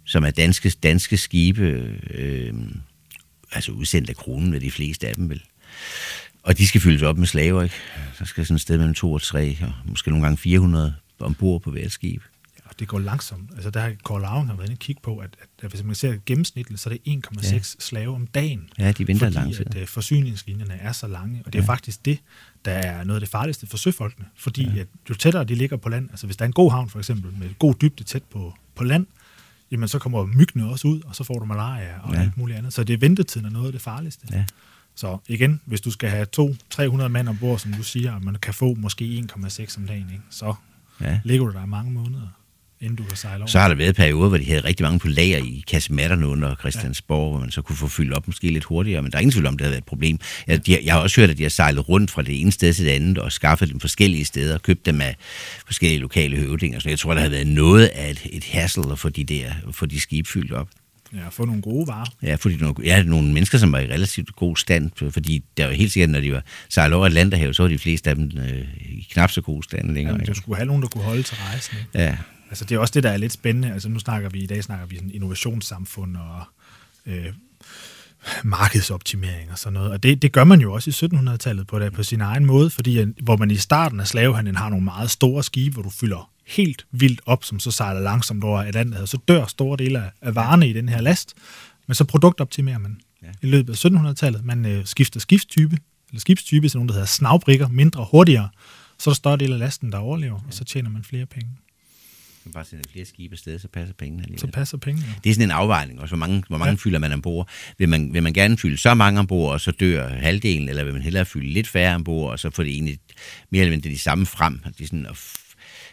[0.07, 1.63] som er danske, danske skibe,
[2.11, 2.55] øh,
[3.53, 5.43] altså udsendt af kronen med de fleste af dem vel.
[6.43, 7.75] Og de skal fyldes op med slaver, ikke?
[8.15, 11.63] Så skal sådan et sted mellem to og tre, og måske nogle gange 400 ombord
[11.63, 12.23] på hvert skib.
[12.65, 13.51] Og det går langsomt.
[13.55, 15.83] Altså der har Kåre Lauring har været inde og kigge på, at, at, at hvis
[15.85, 17.61] man ser gennemsnitligt, så er det 1,6 Ja.
[17.63, 18.69] slave om dagen.
[18.79, 19.67] Ja, de venter fordi lang tid.
[19.67, 21.43] at øh, forsyningslinjerne er så lange.
[21.47, 21.69] Og det er Ja.
[21.69, 22.19] faktisk det,
[22.65, 24.27] der er noget af det farligste for søfolkene.
[24.37, 24.81] Fordi ja.
[24.81, 26.99] at jo tættere de ligger på land, altså hvis der er en god havn for
[26.99, 29.07] eksempel, med god dybde tæt på, på land,
[29.71, 32.19] jamen så kommer myggene også ud, og så får du malaria og ja.
[32.19, 32.23] Ja.
[32.25, 32.73] alt muligt andet.
[32.73, 34.27] Så det er ventetiden er noget af det farligste.
[34.33, 34.45] Ja.
[34.97, 38.55] Så igen, hvis du skal have 200-300 mand ombord, som du siger, og man kan
[38.55, 40.23] få måske 1,6 om dagen, ikke?
[40.31, 40.55] så
[41.01, 41.21] Ja.
[41.25, 42.27] ligger du der mange måneder,
[42.81, 43.47] inden du kan sejle over.
[43.47, 46.55] Så har der været perioder, hvor de havde rigtig mange på lager i kasematterne under
[46.55, 47.31] Christiansborg, ja.
[47.31, 49.47] hvor man så kunne få fyldt op måske lidt hurtigere, men der er ingen tvivl
[49.47, 50.19] om, det har været et problem.
[50.47, 52.75] Jeg, de, jeg har også hørt, at de har sejlet rundt fra det ene sted
[52.75, 55.17] til det andet og skaffet dem forskellige steder og købt dem af
[55.67, 56.79] forskellige lokale høvdinger.
[56.79, 59.53] Så jeg tror, der har været noget af et, et hassle at få de, der,
[59.69, 60.69] at få de skib fyldt op.
[61.15, 62.07] Ja, få nogle gode varer.
[62.23, 65.73] Ja, fordi nogle, ja, nogle mennesker, som var i relativt god stand, fordi der var
[65.73, 68.65] helt sikkert, når de var sejlet over Atlanterhavet, så var de fleste af dem øh,
[68.81, 70.15] i knap så god stand længere.
[70.15, 71.79] Jamen, du skulle have nogen, der kunne holde til rejsen.
[71.79, 71.99] ikke?
[71.99, 72.17] Ja,
[72.53, 73.73] Altså, det er også det, der er lidt spændende.
[73.73, 76.45] Altså, nu snakker vi, i dag snakker vi sådan innovationssamfund og
[77.07, 77.27] øh,
[78.45, 79.91] markedsoptimering og sådan noget.
[79.91, 82.71] Og det, det gør man jo også i 1700-tallet på, det, på sin egen måde,
[82.71, 85.91] fordi at, hvor man i starten af slavehandlen har nogle meget store skibe, hvor du
[85.91, 89.77] fylder helt vildt op, som så sejler langsomt over et andet, og så dør store
[89.77, 91.35] dele af, varerne i den her last.
[91.87, 93.29] Men så produktoptimerer man ja.
[93.43, 94.45] i løbet af 1700-tallet.
[94.45, 98.49] Man øh, skifter skibstype, eller skibstype til nogle, der hedder snavbrikker, mindre hurtigere,
[98.99, 100.47] så er der større del af lasten, der overlever, ja.
[100.47, 101.51] og så tjener man flere penge.
[102.45, 104.41] Man bare sender flere skibe afsted, så passer pengene alligevel.
[104.41, 105.07] Så passer pengene.
[105.07, 105.15] Ja.
[105.25, 106.77] Det er sådan en afvejning også, hvor mange, hvor mange ja.
[106.77, 107.49] fylder man ombord.
[107.79, 110.93] Vil man, vil man gerne fylde så mange ombord, og så dør halvdelen, eller vil
[110.93, 112.99] man hellere fylde lidt færre ombord, og så få det egentlig
[113.51, 114.59] mere eller mindre de samme frem?
[114.59, 115.07] Det, er sådan,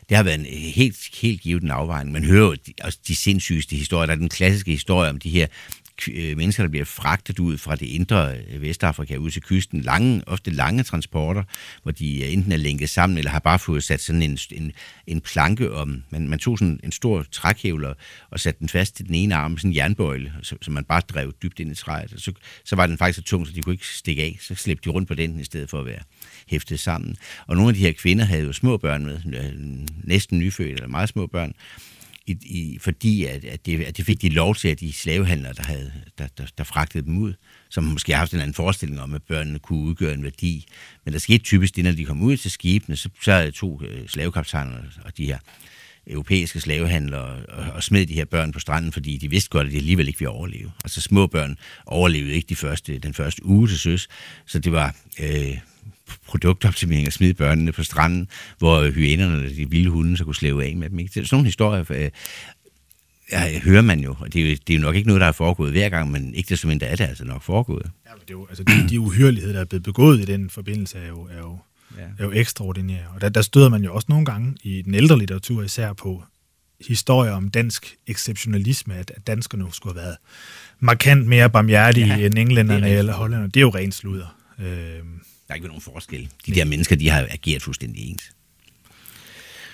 [0.10, 2.14] det har været en helt, helt givet en afvejning.
[2.14, 4.06] Man hører jo de, også de sindssygeste historier.
[4.06, 5.48] Der er den klassiske historie om de her
[6.08, 9.82] Øh, mennesker, der bliver fragtet ud fra det indre øh, Vestafrika ud til kysten.
[9.82, 11.44] Lange, ofte lange transporter,
[11.84, 14.72] hvor de øh, enten er lænket sammen, eller har bare fået sat sådan en, en,
[15.08, 16.04] en planke om.
[16.10, 17.94] Man, man tog sådan en stor trækhævler
[18.30, 21.02] og satte den fast til den ene arm, sådan en jernbøjle, så, så man bare
[21.02, 22.14] drev dybt ind i træet.
[22.18, 22.32] Så,
[22.66, 24.38] så var den faktisk så tung, så de kunne ikke stikke af.
[24.42, 26.02] Så slæbte de rundt på den, i stedet for at være
[26.48, 27.18] hæftet sammen.
[27.48, 29.20] Og nogle af de her kvinder havde jo små børn med,
[30.04, 31.54] næsten nyfødte eller meget små børn,
[32.28, 35.54] i, i, fordi at, at, det, at det fik de lov til, at de slavehandlere,
[35.54, 37.34] der, havde, der, der, der fragtede dem ud,
[37.70, 40.66] som måske har haft en anden forestilling om, at børnene kunne udgøre en værdi.
[41.06, 44.08] Men der skete typisk det, når de kom ud til skibene, så, så to øh,
[44.08, 45.38] slavekaptajner og de her
[46.08, 49.74] europæiske slavehandlere og, og smed de her børn på stranden, fordi de vidste godt, at
[49.74, 50.72] de alligevel ikke ville overleve.
[50.84, 54.08] Altså små børn overlevede ikke de første, den første uge til søs,
[54.46, 55.58] så det var øh,
[56.28, 60.66] produktoptimering og smide børnene på stranden, hvor hyænerne og de vilde hunde så kunne slæve
[60.66, 61.00] af med dem.
[61.00, 61.14] Ikke?
[61.14, 62.10] Så sådan nogle historier øh,
[63.32, 65.28] ja, hører man jo, og det er, jo, det er jo nok ikke noget, der
[65.28, 67.92] er foregået hver gang, men ikke det som endda er det altså nok foregået.
[68.06, 70.50] Ja, men det er jo, altså de, de uhyreligheder, der er blevet begået i den
[70.50, 71.60] forbindelse, er jo, er jo,
[71.98, 72.04] ja.
[72.20, 73.06] er jo ekstraordinære.
[73.16, 76.24] Og der, der støder man jo også nogle gange i den ældre litteratur især på
[76.88, 80.18] historier om dansk exceptionalisme, at, at danskerne skulle have været
[80.80, 83.52] markant mere barmhjertige ja, end englænderne eller hollænderne.
[83.52, 84.36] Det er jo rent sludder.
[84.60, 85.00] Øh,
[85.50, 86.30] der er ikke nogen forskel.
[86.46, 88.32] De der mennesker, de har ageret fuldstændig ens.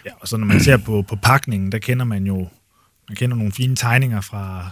[0.06, 2.48] Ja, og så når man ser på, på pakningen, der kender man jo
[3.10, 4.72] man kender nogle fine tegninger fra,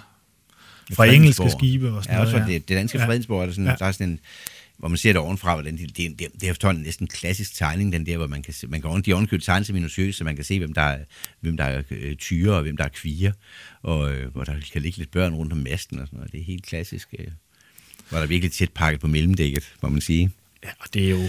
[0.93, 2.35] fra engelske skibe og sådan ja, noget.
[2.35, 3.07] Også det, det danske ja.
[3.07, 3.75] Fredensborg, er der, sådan, ja.
[3.79, 4.19] der er sådan en,
[4.77, 7.55] hvor man ser det ovenfra, hvordan det, det, det, det er efterhånden næsten en klassisk
[7.55, 10.23] tegning, den der, hvor man kan se, man kan de ovenkøbet tegne sig minutiøst, så
[10.23, 10.99] man kan se, hvem der er,
[11.39, 13.31] hvem der er øh, tyre og hvem der er kvier,
[13.81, 16.31] og øh, hvor der kan ligge lidt børn rundt om masten og sådan noget.
[16.31, 17.13] Det er helt klassisk.
[17.19, 17.27] Øh,
[18.09, 20.31] hvor der er virkelig tæt pakket på mellemdækket, må man sige.
[20.63, 21.23] Ja, og det er jo...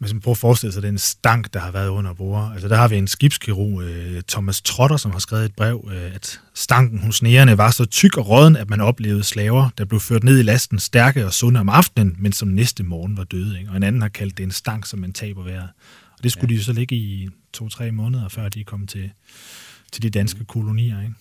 [0.00, 2.50] Man prøver at forestille sig den stank, der har været under bord.
[2.52, 6.14] Altså, der har vi en skibskirurg, øh, Thomas Trotter, som har skrevet et brev, øh,
[6.14, 10.00] at stanken hos nærerne var så tyk og råden, at man oplevede slaver, der blev
[10.00, 13.58] ført ned i lasten stærke og sunde om aftenen, men som næste morgen var døde.
[13.58, 13.70] Ikke?
[13.70, 15.68] Og en anden har kaldt det en stank, som man taber vejret.
[16.18, 16.54] Og det skulle ja.
[16.54, 19.10] de jo så ligge i to-tre måneder, før de kom til,
[19.92, 21.02] til de danske kolonier.
[21.02, 21.14] Ikke?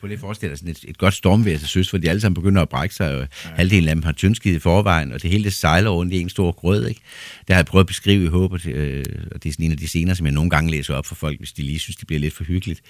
[0.00, 2.34] På lige forestille dig sådan et, et godt stormvejr til søs, hvor de alle sammen
[2.34, 3.50] begynder at brække sig, og ja.
[3.50, 6.28] halvdelen af dem har tyndskid i forvejen, og det hele det sejler rundt i en
[6.28, 7.00] stor grød, ikke?
[7.38, 9.78] Det har jeg prøvet at beskrive i håb, øh, og det er sådan en af
[9.78, 12.06] de scener, som jeg nogle gange læser op for folk, hvis de lige synes, det
[12.06, 12.82] bliver lidt for hyggeligt.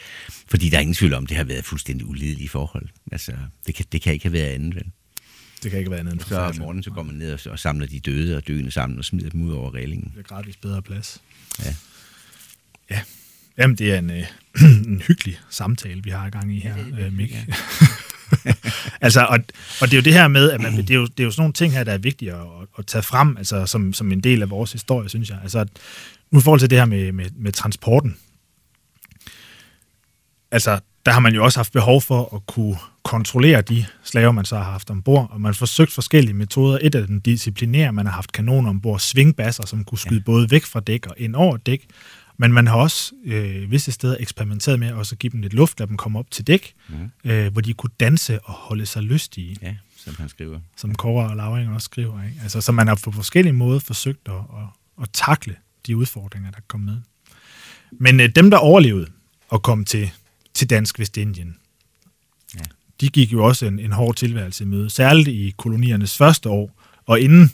[0.48, 2.88] Fordi der er ingen tvivl om, det har været fuldstændig ulidelige forhold.
[3.12, 3.32] Altså,
[3.66, 4.84] det kan, det kan ikke have været andet, vel?
[5.62, 7.58] Det kan ikke være andet end Så om morgenen, så går man ned og, og
[7.58, 10.12] samler de døde og døende sammen og smider dem ud over reglingen.
[10.16, 11.22] Det er gratis bedre plads.
[11.64, 11.74] Ja.
[12.90, 13.00] Ja,
[13.58, 14.24] Jamen, det er en, øh,
[14.86, 17.32] en hyggelig samtale, vi har i gang i her, øh, Mik.
[17.32, 17.44] Ja.
[19.06, 19.38] altså, og,
[19.80, 21.30] og det er jo det her med, at man, det, er jo, det er jo
[21.30, 22.46] sådan nogle ting her, der er vigtige at,
[22.78, 25.38] at tage frem, altså som, som en del af vores historie, synes jeg.
[25.42, 25.66] Altså,
[26.30, 28.16] nu i forhold til det her med, med, med transporten,
[30.50, 34.44] altså, der har man jo også haft behov for at kunne kontrollere de slaver, man
[34.44, 36.78] så har haft ombord, og man har forsøgt forskellige metoder.
[36.82, 40.24] Et af den disciplinære, man har haft kanoner ombord, svingbasser, som kunne skyde ja.
[40.24, 41.86] både væk fra dæk og ind over dæk,
[42.40, 45.80] men man har også øh, visse steder eksperimenteret med også at give dem lidt luft,
[45.80, 47.30] lade dem komme op til dæk, mm.
[47.30, 49.56] øh, hvor de kunne danse og holde sig lystige.
[49.62, 50.60] Ja, som han skriver.
[50.76, 52.24] Som Kåre og Lauring også skriver.
[52.24, 52.40] Ikke?
[52.42, 56.60] Altså, så man har på forskellige måder forsøgt at, at, at takle de udfordringer, der
[56.68, 56.96] kom med.
[57.92, 59.06] Men øh, dem, der overlevede
[59.48, 60.10] og kom til,
[60.54, 61.56] til Dansk Vestindien,
[62.54, 62.64] ja.
[63.00, 66.82] de gik jo også en, en hård tilværelse i møde, særligt i koloniernes første år,
[67.06, 67.50] og inden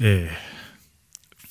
[0.00, 0.30] øh,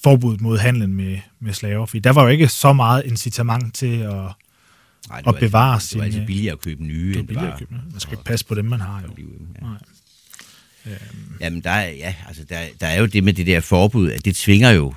[0.08, 4.00] forbuddet mod handlen med, med slaver, fordi der var jo ikke så meget incitament til
[4.00, 4.14] at,
[5.10, 6.04] Nej, at bevare altid, sine...
[6.04, 7.52] Det var altid billigere at købe nye, det end det var...
[7.52, 9.24] At købe, man skal ikke passe på dem, man har jo.
[9.56, 9.62] ja.
[9.62, 9.78] Nej.
[10.86, 11.38] Øhm.
[11.42, 14.26] Jamen, der er, ja, altså, der, der er jo det med det der forbud, at
[14.26, 14.94] det tvinger jo...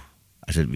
[0.49, 0.67] Altså,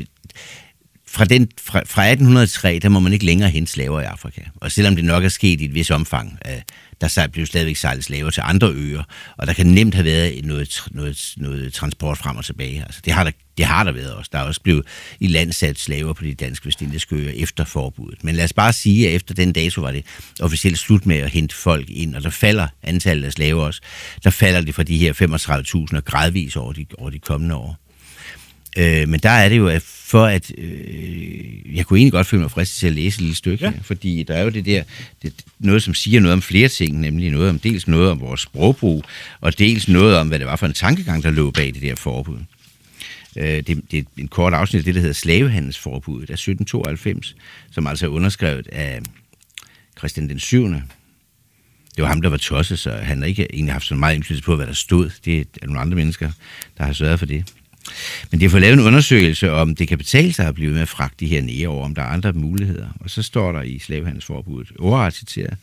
[1.14, 4.40] fra, den, fra, fra 1803, der må man ikke længere hente slaver i Afrika.
[4.57, 6.61] Og selvom det nok er sket i et vis omfang, øh,
[7.00, 9.03] der blev stadigvæk sejlet slaver til andre øer,
[9.37, 12.83] og der kan nemt have været noget, noget, noget transport frem og tilbage.
[12.83, 14.31] Altså, det, har der, det har der været også.
[14.33, 14.87] Der er også blevet
[15.20, 18.24] i land sat slaver på de danske vestindiske øer efter forbuddet.
[18.24, 20.05] Men lad os bare sige, at efter den dato var det
[20.40, 23.81] officielt slut med at hente folk ind, og der falder antallet af slaver også.
[24.24, 25.12] Der falder det fra de her
[25.90, 27.84] 35.000 og gradvis over de, over de kommende år.
[28.76, 30.52] Øh, men der er det jo, at for at...
[30.58, 33.72] Øh, jeg kunne egentlig godt føle mig fristet til at læse et lille stykke, ja.
[33.82, 34.82] fordi der er jo det der...
[35.22, 38.40] Det, noget, som siger noget om flere ting, nemlig noget om dels noget om vores
[38.40, 39.04] sprogbrug,
[39.40, 41.94] og dels noget om, hvad det var for en tankegang, der lå bag det der
[41.94, 42.38] forbud.
[43.37, 47.37] Øh, det, det er en kort afsnit af det, der hedder Slavehandelsforbuddet af 1792,
[47.70, 49.00] som altså er underskrevet af
[49.98, 50.68] Christian den 7.
[51.96, 54.44] Det var ham, der var tosset, så han har ikke egentlig haft så meget indflydelse
[54.44, 55.10] på, hvad der stod.
[55.24, 56.30] Det er nogle andre mennesker,
[56.78, 57.52] der har sørget for det.
[58.31, 60.81] Men de har fået lavet en undersøgelse, om det kan betale sig at blive med
[60.81, 62.87] at fragte de her nære over, om der er andre muligheder.
[63.01, 65.57] Og så står der i slavehandelsforbuddet, overret citeret,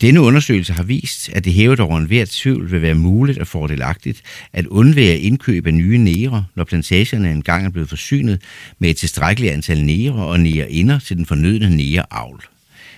[0.00, 4.22] denne undersøgelse har vist, at det hævet over enhver tvivl vil være muligt og fordelagtigt
[4.52, 8.42] at undvære indkøb af nye nære, når plantagerne engang er blevet forsynet
[8.78, 12.44] med et tilstrækkeligt antal nære og nære inder til den fornødne nære avl.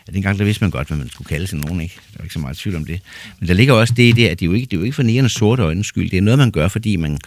[0.09, 1.95] Ja, dengang der vidste man godt, hvad man skulle kalde sig nogen, ikke?
[2.13, 3.01] Der er ikke så meget tvivl om det.
[3.41, 4.85] Men der ligger også det i det, at det er jo ikke, det er jo
[4.85, 6.11] ikke for nærende sorte øjnes skyld.
[6.11, 7.19] Det er noget, man gør, fordi man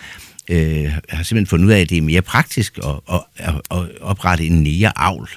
[0.51, 4.45] øh, har simpelthen fundet ud af, at det er mere praktisk at, at, at oprette
[4.45, 5.29] en nære avl.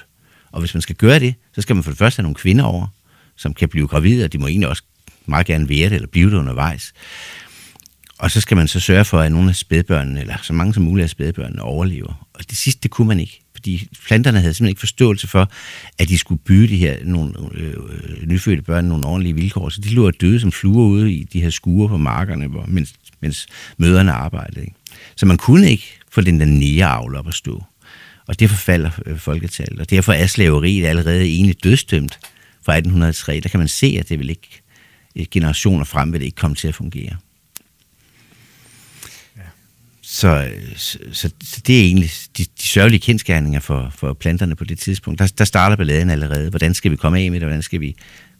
[0.51, 2.63] Og hvis man skal gøre det, så skal man for det første have nogle kvinder
[2.63, 2.87] over,
[3.35, 4.83] som kan blive gravide, og de må egentlig også
[5.25, 6.93] meget gerne være det, eller blive det undervejs.
[8.17, 10.83] Og så skal man så sørge for, at nogle af spædbørnene, eller så mange som
[10.83, 12.27] muligt af spædbørnene, overlever.
[12.33, 13.41] Og det sidste, det kunne man ikke.
[13.53, 15.51] Fordi planterne havde simpelthen ikke forståelse for,
[15.99, 17.73] at de skulle byde de her nogle, øh,
[18.27, 19.69] nyfødte børn nogle ordentlige vilkår.
[19.69, 22.93] Så de lå døde som fluer ude i de her skure på markerne, hvor, mens,
[23.25, 24.61] mens møderne arbejdede.
[24.61, 24.75] Ikke?
[25.15, 27.63] Så man kunne ikke få den der nære avl op at stå.
[28.27, 29.79] Og derfor falder øh, folketallet.
[29.79, 32.19] Og derfor er slaveriet allerede egentlig dødstømt
[32.65, 33.39] fra 1803.
[33.39, 34.61] Der kan man se, at det vil ikke
[35.15, 37.15] øh, generationer frem vil det ikke komme til at fungere.
[40.07, 44.63] Så, så, så, så det er egentlig de, de sørgelige kendskærninger for, for planterne på
[44.63, 45.19] det tidspunkt.
[45.19, 46.49] Der, der starter balladen allerede.
[46.49, 47.47] Hvordan skal vi komme af med det?
[47.47, 47.95] Hvordan skal vi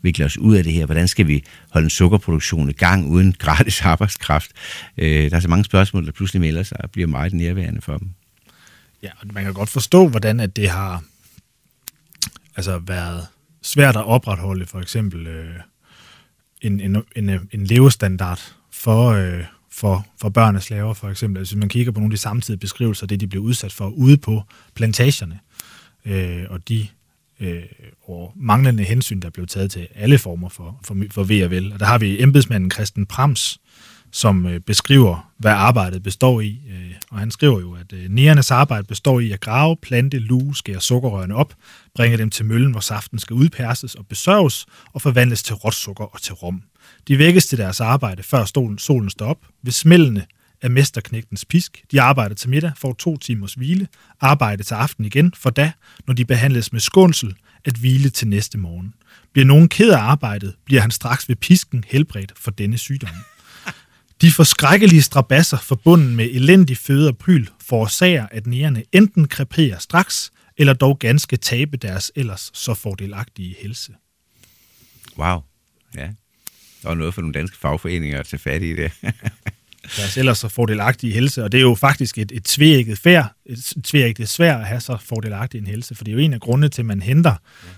[0.06, 0.86] vikle os ud af det her?
[0.86, 4.52] Hvordan skal vi holde en sukkerproduktion i gang uden gratis arbejdskraft?
[4.98, 7.98] Øh, der er så mange spørgsmål, der pludselig melder sig og bliver meget nærværende for
[7.98, 8.10] dem.
[9.04, 11.04] Ja, og man kan godt forstå, hvordan at det har
[12.56, 13.28] altså været
[13.62, 15.56] svært at opretholde for eksempel øh,
[16.62, 21.40] en, en, en, en levestandard for, øh, for, for børn af slaver, for eksempel.
[21.40, 23.88] Altså, hvis man kigger på nogle af de samtidige beskrivelser, det de blev udsat for
[23.88, 24.44] ude på
[24.76, 25.40] plantagerne,
[26.06, 26.88] øh, og de
[27.40, 27.64] øh,
[28.08, 31.74] og manglende hensyn, der blev taget til alle former for, for, for ved og vel.
[31.74, 33.60] Og der har vi embedsmanden Christen Prams,
[34.12, 36.62] som øh, beskriver, hvad arbejdet består i.
[36.70, 40.56] Øh, og han skriver jo, at øh, nærernes arbejde består i at grave, plante, luge,
[40.56, 41.54] skære sukkerrørene op,
[41.96, 46.06] bringe dem til møllen, hvor saften skal udperses og besørges og forvandles til råt sukker
[46.06, 46.62] og til rom.
[47.08, 50.26] De vækkes til deres arbejde, før solen, solen står op, ved smældende
[50.66, 51.84] af mesterknægtens pisk.
[51.92, 53.88] De arbejder til middag, får to timers hvile,
[54.22, 55.72] arbejde til aften igen, for da,
[56.08, 58.94] når de behandles med skånsel, at hvile til næste morgen.
[59.34, 63.16] Bliver nogen ked af arbejdet, bliver han straks ved pisken helbredt for denne sygdom.
[64.22, 70.32] De forskrækkelige strabasser forbundet med elendig føde og pryl forårsager, at nærerne enten kreperer straks,
[70.58, 73.94] eller dog ganske tabe deres ellers så fordelagtige helse.
[75.18, 75.42] Wow.
[75.96, 76.10] Ja.
[76.82, 78.92] Der var noget for nogle danske fagforeninger at tage fat i det.
[79.98, 83.76] deres ellers så fordelagtige helse, og det er jo faktisk et, et tvægget færd, et
[83.84, 86.70] tvægget svær at have så fordelagtig en helse, for det er jo en af grundene
[86.70, 87.36] til, at man henter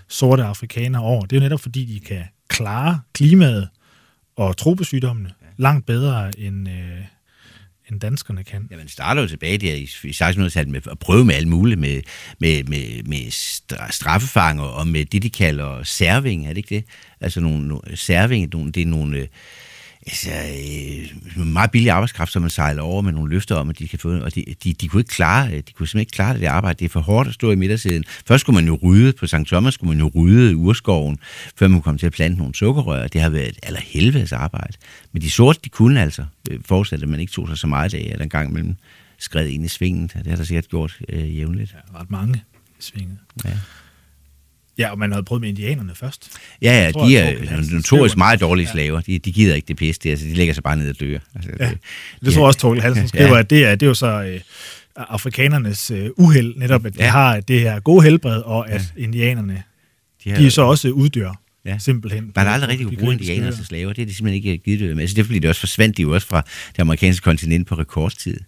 [0.08, 1.26] sorte afrikanere over.
[1.26, 3.68] Det er jo netop fordi, de kan klare klimaet
[4.36, 7.04] og tropesygdommene langt bedre end, øh,
[7.90, 8.68] end danskerne kan.
[8.70, 12.02] Ja, man starter jo tilbage der i 1600-tallet med at prøve med alt muligt, med,
[12.38, 13.30] med, med, med
[13.90, 16.84] straffefanger og med det, de kalder serving, er det ikke det?
[17.20, 19.18] Altså nogle, serving, nogle, det er nogle...
[19.18, 19.26] Øh,
[20.06, 20.30] altså,
[21.36, 23.98] øh, meget billig arbejdskraft, som man sejler over med nogle løfter om, at de kan
[23.98, 26.78] få, og de, de, de kunne ikke klare, de kunne simpelthen ikke klare det arbejde.
[26.78, 28.04] Det er for hårdt at stå i midtersiden.
[28.26, 29.34] Først skulle man jo rydde, på St.
[29.46, 31.18] Thomas skulle man jo rydde urskoven,
[31.56, 33.08] før man komme til at plante nogle sukkerrør.
[33.08, 34.76] Det har været et aller helvedes arbejde.
[35.12, 37.94] Men de sorte, de kunne altså, øh, fortsætte, at man ikke tog sig så meget
[37.94, 38.76] af, at en gang imellem
[39.18, 40.10] skred ind i svingen.
[40.14, 41.74] Det har der sikkert gjort øh, jævnligt.
[41.74, 42.42] Ja, ret mange
[42.78, 43.18] svinget.
[43.44, 43.50] Ja.
[44.78, 46.30] Ja, og man havde prøvet med indianerne først.
[46.62, 49.00] Ja, ja, tror, de er notorisk meget dårlige slaver.
[49.00, 51.18] De, de gider ikke det pisse, det, altså, de lægger sig bare ned og dør.
[51.34, 51.78] Altså, ja, det,
[52.24, 52.46] det tror ja.
[52.46, 53.38] også Torkel Hansen skriver, ja.
[53.38, 54.40] at det er, det er jo så øh,
[54.96, 57.10] afrikanernes øh, uheld, netop at de ja.
[57.10, 59.02] har det her gode helbred, og at ja.
[59.02, 59.62] indianerne,
[60.24, 61.40] de, har, de så også uddør.
[61.64, 61.78] Ja.
[61.78, 62.32] Simpelthen.
[62.36, 63.92] Man har aldrig rigtig kunne bruge indianere til slaver.
[63.92, 65.02] Det er de simpelthen ikke givet det med.
[65.02, 66.42] Altså, det er fordi, det også forsvandt de jo også fra
[66.76, 68.40] det amerikanske kontinent på rekordtid.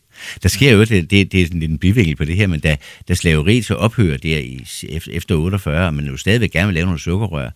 [0.43, 2.77] Der sker jo, det, det, det er sådan en bivinkel på det her, men da,
[3.09, 4.67] da slaveriet så ophører der i,
[5.11, 7.51] efter 48, men jo stadigvæk gerne vil lave nogle sukkerrør,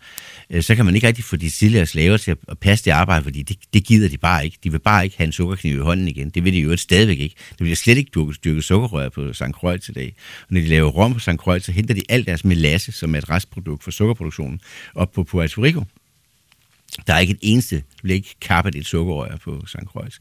[0.50, 3.24] øh, så kan man ikke rigtig få de tidligere slaver til at passe det arbejde,
[3.24, 4.58] fordi det, det gider de bare ikke.
[4.64, 6.30] De vil bare ikke have en sukkerkniv i hånden igen.
[6.30, 7.34] Det vil de jo stadigvæk ikke.
[7.48, 9.42] Det bliver slet ikke dyrket, dyrket sukkerrør på St.
[9.52, 10.14] Croix i dag.
[10.40, 11.36] Og når de laver rom på St.
[11.36, 14.60] Croix, så henter de alt deres melasse, som er et restprodukt for sukkerproduktionen,
[14.94, 15.84] op på Puerto Rico.
[17.06, 19.76] Der er ikke et eneste, der bliver ikke kappet et sukkerrør på St.
[19.86, 20.18] Croix.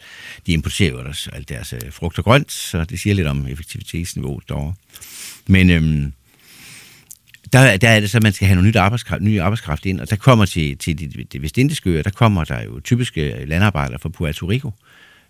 [0.48, 3.48] De importerer jo deres, alt deres øh, frugt og grønt, så det siger lidt om
[3.48, 4.74] effektivitetsniveauet derovre.
[5.48, 6.14] Men øhm,
[7.54, 10.00] der, der er det så, at man skal have noget nyt arbejdskraft, ny arbejdskraft ind,
[10.00, 14.00] og der kommer til, til de, de vestindiske øer, der kommer der jo typiske landarbejdere
[14.00, 14.72] fra Puerto Rico,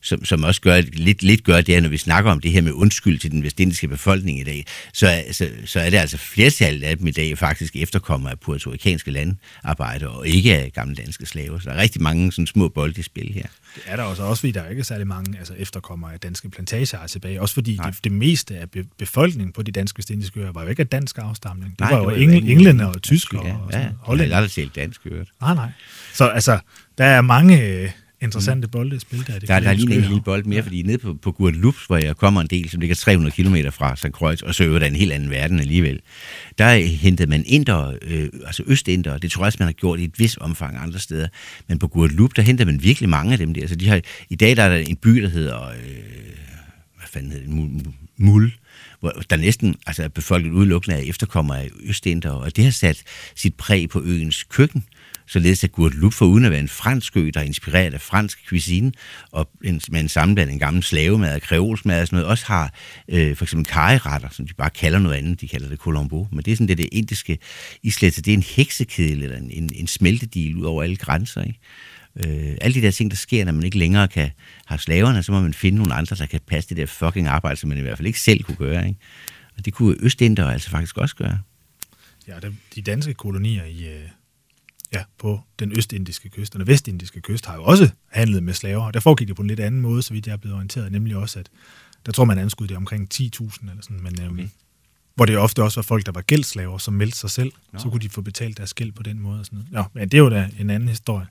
[0.04, 2.72] som, som også gør, lidt, lidt gør det, når vi snakker om det her med
[2.72, 6.98] undskyld til den vestindiske befolkning i dag, så, så, så er det altså flertallet af
[6.98, 11.60] dem i dag faktisk efterkommer af puertorikanske landarbejdere, og ikke af gamle danske slaver.
[11.60, 13.44] Så der er rigtig mange sådan små bolde i spil her.
[13.76, 16.50] Det er der også, også fordi der er ikke særlig mange altså, efterkommere af danske
[16.50, 17.42] plantager tilbage.
[17.42, 20.70] Også fordi det, det, meste af be- befolkningen på de danske vestindiske øer var jo
[20.70, 21.72] ikke af dansk afstamning.
[21.72, 23.86] Det Nej, var det jo var jo engl- englænder og tyskere Ja, og ja, sådan,
[23.88, 24.36] jeg hollænder.
[24.36, 25.28] har aldrig talt dansk, hørt.
[25.42, 25.70] Nej, nej.
[26.14, 26.60] Så altså,
[26.98, 27.90] der er mange øh,
[28.24, 29.36] interessante bolde i spil der.
[29.36, 31.78] i de Der, der er lige en lille bold mere, fordi nede på, på Guadeloupe,
[31.88, 34.08] hvor jeg kommer en del, som ligger 300 km fra St.
[34.08, 36.00] Croix, og så øver der en helt anden verden alligevel,
[36.58, 40.04] der hentede man inder, øh, altså østinder, det tror jeg også, man har gjort i
[40.04, 41.28] et vis omfang andre steder,
[41.68, 43.68] men på Guadeloupe, der henter man virkelig mange af dem der.
[43.68, 45.74] Så de har, I dag der er der en by, der hedder, øh,
[46.98, 48.54] hvad fanden hedder det, Mul,
[49.00, 53.04] hvor der næsten altså, er befolket udelukkende af efterkommere af østinder, og det har sat
[53.36, 54.84] sit præg på øens køkken,
[55.28, 58.50] således at Guadeloupe, for uden at være en fransk ø, der er inspireret af fransk
[58.50, 58.92] cuisine,
[59.32, 62.74] og en, med en sammenblanding af gammel slavemad og kreolsmad og sådan noget, også har
[63.08, 66.46] øh, for eksempel kariretter, som de bare kalder noget andet, de kalder det colombo, men
[66.46, 67.38] det er sådan det, det indiske
[67.84, 71.60] islet, det er en heksekedel eller en, en, en smeltedil ud over alle grænser, ikke?
[72.16, 74.30] Øh, alle de der ting, der sker, når man ikke længere kan
[74.66, 77.60] have slaverne, så må man finde nogle andre, der kan passe det der fucking arbejde,
[77.60, 78.88] som man i hvert fald ikke selv kunne gøre.
[78.88, 79.00] Ikke?
[79.58, 81.40] Og det kunne Østindere altså faktisk også gøre.
[82.28, 84.08] Ja, de, de danske kolonier i, øh,
[84.94, 88.84] ja, på den østindiske kyst og den vestindiske kyst har jo også handlet med slaver.
[88.86, 90.92] Og der foregik det på en lidt anden måde, så vidt jeg er blevet orienteret,
[90.92, 91.50] nemlig også, at
[92.06, 94.48] der tror man anskudde det omkring 10.000 eller sådan, men øhm, Okay.
[95.16, 97.80] hvor det ofte også var folk, der var gældslaver, som meldte sig selv, Nå.
[97.80, 99.40] så kunne de få betalt deres gæld på den måde.
[99.40, 99.86] Og sådan noget.
[99.86, 101.28] Ja, men det er jo da en anden historie.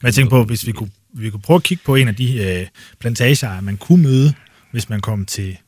[0.00, 2.14] Men jeg tænker på, hvis vi kunne, vi kunne prøve at kigge på en af
[2.16, 2.66] de øh,
[2.98, 4.34] plantager, man kunne møde,
[4.70, 5.58] hvis man kom til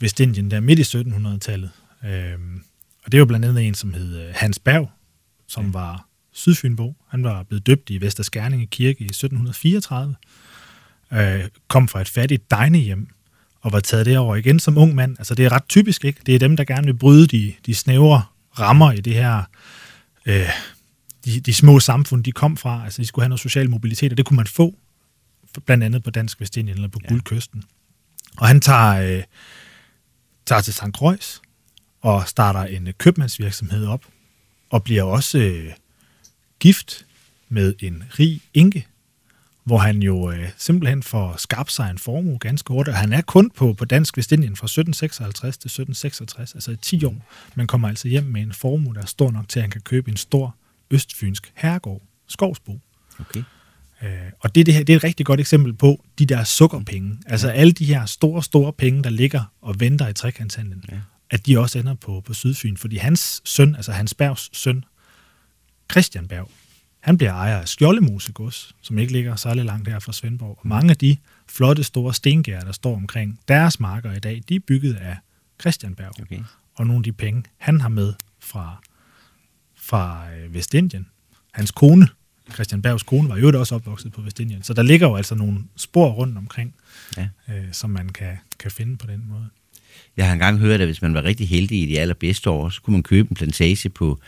[0.00, 1.70] Vestindien der midt i 1700-tallet.
[2.04, 2.62] Øhm,
[3.04, 4.90] og det jo blandt andet en, som hed øh, Hans Berg,
[5.48, 5.70] som ja.
[5.72, 6.96] var sydfynbo.
[7.08, 10.14] Han var blevet døbt i Vester Skærninge Kirke i 1734.
[11.12, 13.08] Øh, kom fra et fattigt degnehjem
[13.60, 15.16] og var taget derover igen som ung mand.
[15.18, 16.20] Altså det er ret typisk, ikke?
[16.26, 18.22] Det er dem, der gerne vil bryde de, de snævre
[18.58, 19.42] rammer i det her,
[20.26, 20.48] øh,
[21.24, 22.84] de, de små samfund, de kom fra.
[22.84, 24.74] Altså de skulle have noget social mobilitet, og det kunne man få,
[25.66, 27.08] blandt andet på Dansk Vestindien eller på ja.
[27.08, 27.64] Guldkysten.
[28.36, 29.22] Og han tager, øh,
[30.46, 30.82] tager til St.
[30.94, 31.40] Croix
[32.00, 34.04] og starter en øh, købmandsvirksomhed op,
[34.70, 35.72] og bliver også øh,
[36.62, 37.06] gift
[37.48, 38.86] med en rig enke,
[39.64, 42.94] hvor han jo øh, simpelthen får skabt sig en formue ganske hurtigt.
[42.94, 47.04] Og Han er kun på, på Dansk Vestindien fra 1756 til 1766, altså i 10
[47.04, 47.26] år.
[47.54, 49.80] Man kommer altså hjem med en formue, der er stor nok til, at han kan
[49.80, 50.56] købe en stor
[50.90, 52.80] østfynsk herregård, Skovsbo.
[53.20, 53.42] Okay.
[54.02, 54.08] Øh,
[54.40, 57.18] og det, det, her, det er et rigtig godt eksempel på de der sukkerpenge.
[57.26, 60.96] Altså alle de her store, store penge, der ligger og venter i trekantshandlen, Ja.
[61.30, 62.76] at de også ender på, på Sydfyn.
[62.76, 64.84] Fordi hans søn, altså Hans Bergs søn,
[65.92, 66.50] Christian Berg,
[67.00, 70.58] han bliver ejer af Skjoldemosegods, som ikke ligger særlig langt her fra Svendborg.
[70.60, 71.16] Og mange af de
[71.48, 75.16] flotte store stengær, der står omkring deres marker i dag, de er bygget af
[75.60, 76.20] Christian Berg.
[76.22, 76.38] Okay.
[76.74, 78.82] Og nogle af de penge, han har med fra,
[79.76, 81.06] fra øh, Vestindien.
[81.52, 82.08] Hans kone,
[82.52, 84.62] Christian Bergs kone, var jo også opvokset på Vestindien.
[84.62, 86.74] Så der ligger jo altså nogle spor rundt omkring,
[87.16, 87.28] Ja.
[87.48, 89.48] øh, som man kan, kan finde på den måde.
[90.16, 92.82] Jeg har engang hørt, at hvis man var rigtig heldig i de allerbedste år, så
[92.82, 94.20] kunne man købe en plantage på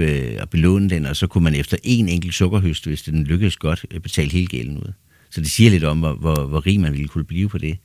[0.00, 3.56] øh, og belåne den, og så kunne man efter en enkelt sukkerhøst, hvis den lykkedes
[3.56, 4.92] godt, øh, betale hele gælden ud.
[5.30, 7.78] Så det siger lidt om, hvor, hvor, hvor rig man ville kunne blive på det.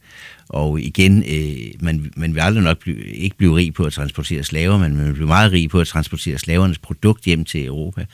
[0.50, 4.44] Og igen, øh, man, man vil aldrig nok blive, ikke blive rig på at transportere
[4.44, 8.06] slaver, men man vil blive meget rig på at transportere slavernes produkt hjem til Europa.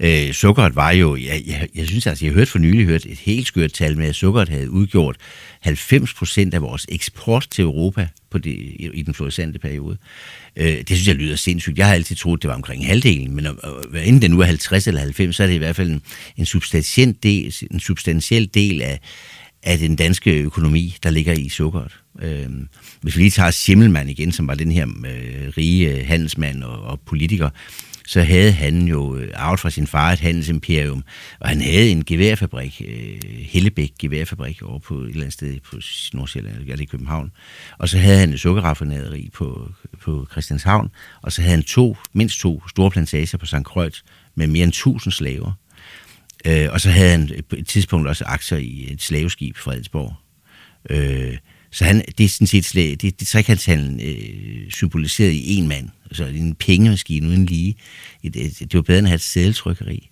[0.00, 3.06] Øh, sukkeret var jo, jeg, jeg, jeg synes altså, jeg har hørt for nylig hørt
[3.06, 5.16] et helt skørt tal med, at sukkeret havde udgjort
[5.60, 9.96] 90 procent af vores eksport til Europa på det, i, i den fluorescente periode.
[10.56, 11.78] Øh, det synes jeg lyder sindssygt.
[11.78, 13.52] Jeg har altid troet, det var omkring halvdelen, men øh,
[13.90, 16.02] hvad enten det nu er 50 eller 90, så er det i hvert fald en,
[16.36, 19.00] en, substantiel, del, en substantiel del af,
[19.62, 21.92] af den danske økonomi, der ligger i sukkeret.
[22.22, 22.48] Øh,
[23.00, 27.00] hvis vi lige tager Schimmelmann igen, som var den her øh, rige handelsmand og, og
[27.00, 27.50] politiker,
[28.10, 31.04] så havde han jo øh, arvet fra sin far et handelsimperium,
[31.40, 35.76] og han havde en geværfabrik, øh, Hellebæk geværfabrik over på et eller andet sted på
[36.12, 37.32] Nordsjælland, eller i København.
[37.78, 40.90] Og så havde han et sukkerraffinaderi på, på Christianshavn,
[41.22, 43.64] og så havde han to, mindst to store plantager på St.
[43.64, 44.02] Kreuz
[44.34, 45.52] med mere end 1000 slaver.
[46.44, 50.14] Øh, og så havde han på et tidspunkt også aktier i et slaveskib, Fredensborg.
[50.90, 51.36] Øh,
[51.70, 55.88] så han, det er sådan set det, det, det trekantshandlen øh, symboliseret i en mand.
[56.10, 57.76] Altså en pengemaskine uden lige.
[58.22, 60.08] Det, det, det var bedre end at have et sædeltrykkeri.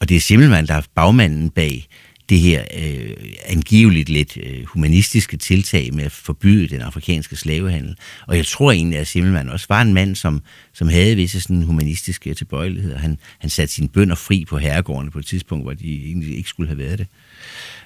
[0.00, 1.88] Og det er Simmelmann, der er bagmanden bag
[2.28, 3.16] det her øh,
[3.46, 7.96] angiveligt lidt øh, humanistiske tiltag med at forbyde den afrikanske slavehandel.
[8.26, 11.62] Og jeg tror egentlig, at Simmelmann også var en mand, som, som havde visse sådan
[11.62, 12.98] humanistiske tilbøjeligheder.
[12.98, 16.48] Han, han satte sine bønder fri på herregårdene på et tidspunkt, hvor de egentlig ikke
[16.48, 17.06] skulle have været det.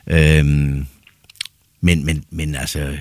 [0.07, 0.87] Øhm,
[1.81, 2.97] men, men, men altså,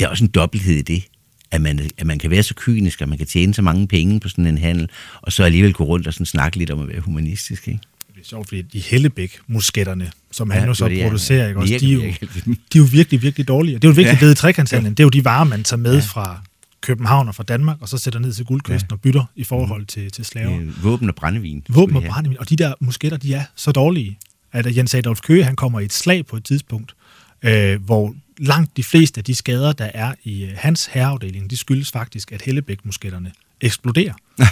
[0.00, 1.04] der er også en dobbelthed i det,
[1.50, 4.20] at man, at man kan være så kynisk, at man kan tjene så mange penge
[4.20, 4.88] på sådan en handel,
[5.22, 7.80] og så alligevel gå rundt og sådan snakke lidt om at være humanistisk, ikke?
[8.14, 11.48] Det er sjovt, fordi de Hellebæk-musketterne, som han Ja, jo så det er producerer, ja.
[11.48, 12.44] ikke også, de, er Virkelig, jo, virkelig.
[12.72, 13.74] de er jo virkelig, virkelig dårlige.
[13.74, 14.24] Det er jo vigtigt Ja.
[14.26, 14.92] ved i trekantshandlen.
[14.94, 16.00] Det er jo de varer, man tager med ja.
[16.00, 16.42] fra
[16.80, 18.94] København og fra Danmark, og så sætter ned til guldkysten ja.
[18.94, 20.60] og bytter i forhold til, til slaver.
[20.60, 21.62] Øh, Våben og brændevin.
[21.68, 22.38] Våben og brændevin.
[22.40, 24.18] Og de der musketter, de er så dårlige,
[24.52, 26.94] at Jens Adolf Køge, han kommer i et slag på et tidspunkt,
[27.42, 31.56] øh, hvor langt de fleste af de skader, der er i øh, hans herreafdeling, de
[31.56, 34.14] skyldes faktisk, at Hellebæk-musketterne eksploderer.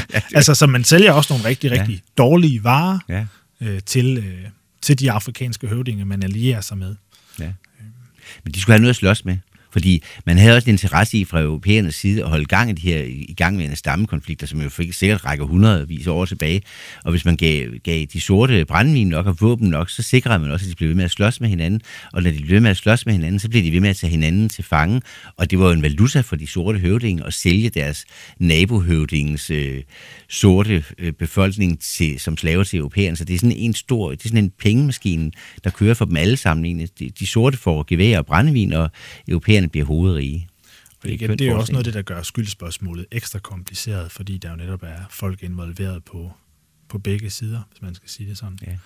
[0.36, 2.00] altså, så man sælger også nogle rigtig, rigtig ja.
[2.18, 3.26] dårlige varer Ja,
[3.60, 4.48] øh, til, øh,
[4.82, 6.96] til de afrikanske høvdinge, man allierer sig med.
[7.40, 7.52] ja.
[8.44, 9.38] Men de skulle have noget at slås med.
[9.74, 12.82] Fordi man havde også en interesse i fra europæernes side at holde gang i de
[12.82, 16.62] her igangværende stammekonflikter, som jo fik sikkert rækker hundredvis år tilbage.
[17.04, 20.50] Og hvis man gav, gav de sorte brændvin nok og våben nok, så sikrede man
[20.50, 21.80] også, at de blev ved med at slås med hinanden.
[22.12, 23.90] Og når de blev ved med at slås med hinanden, så blev de ved med
[23.90, 25.00] at tage hinanden til fange.
[25.36, 28.04] Og det var jo en valuta for de sorte høvdinge at sælge deres
[28.38, 29.82] nabohøvdingens øh,
[30.28, 33.16] sorte øh, befolkning til, som slaver til europæerne.
[33.16, 35.30] Så det er sådan en stor, det er sådan en pengemaskine,
[35.64, 36.88] der kører for dem alle sammen.
[36.98, 38.90] De, de sorte får gevær og brændevin, og
[39.28, 40.48] europæerne bliver hovedrige.
[41.04, 44.38] Og igen, det er jo også noget af det, der gør skyldspørgsmålet ekstra kompliceret, fordi
[44.38, 46.32] der jo netop er folk involveret på,
[46.88, 48.58] på begge sider, hvis man skal sige det sådan.
[48.66, 48.76] Ja.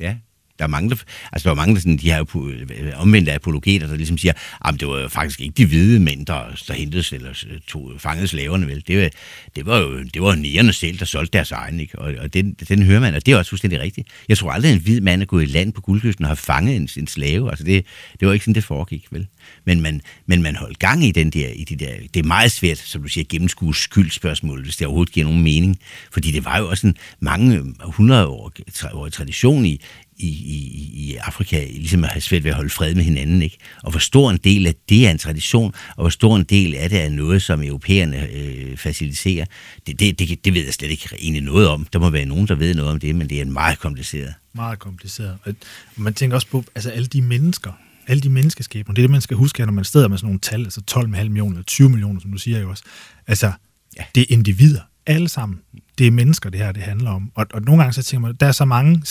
[0.00, 0.16] Ja,
[0.58, 0.96] der er mange, der,
[1.32, 2.24] altså der er mange, der, sådan, de her
[2.96, 4.32] omvendte apologeter, der ligesom siger,
[4.64, 8.28] at det var jo faktisk ikke de hvide mænd, der, der hentedes eller tog, fangede
[8.28, 8.84] slaverne, vel.
[8.86, 9.10] Det var,
[9.56, 11.98] det var jo det var nærerne selv, der solgte deres egen, ikke?
[11.98, 14.08] Og, og den, den hører man, og det er også fuldstændig rigtigt.
[14.28, 16.34] Jeg tror aldrig, at en hvid mand er gået i land på guldkysten og har
[16.34, 17.50] fanget en, en slave.
[17.50, 17.86] Altså det,
[18.20, 19.26] det var ikke sådan, det foregik, vel.
[19.64, 22.52] Men man, men man holdt gang i den der, i de der, det er meget
[22.52, 25.78] svært, som du siger, at gennemskue skyldspørgsmål, hvis det overhovedet giver nogen mening.
[26.12, 28.52] Fordi det var jo også en mange hundrede år,
[28.92, 29.80] år tradition i,
[30.16, 33.58] i, i, i Afrika, ligesom at have svært ved at holde fred med hinanden, ikke?
[33.82, 36.74] Og hvor stor en del af det er en tradition, og hvor stor en del
[36.74, 39.44] af det er noget, som europæerne øh, faciliterer,
[39.86, 41.86] det, det, det, det ved jeg slet ikke egentlig noget om.
[41.92, 44.34] Der må være nogen, der ved noget om det, men det er meget kompliceret.
[44.54, 45.38] Meget kompliceret.
[45.44, 45.54] Og
[45.96, 47.72] man tænker også på, altså alle de mennesker,
[48.08, 50.40] alle de menneskeskæbner, det er det, man skal huske, når man steder med sådan nogle
[50.40, 52.82] tal, altså 12,5 millioner eller 20 millioner, som du siger jo også.
[53.26, 53.52] Altså,
[53.96, 54.04] Ja.
[54.14, 55.58] det er individer, alle sammen.
[55.98, 57.32] Det er mennesker, det her, det handler om.
[57.34, 59.02] Og, og nogle gange så tænker man, der er så mange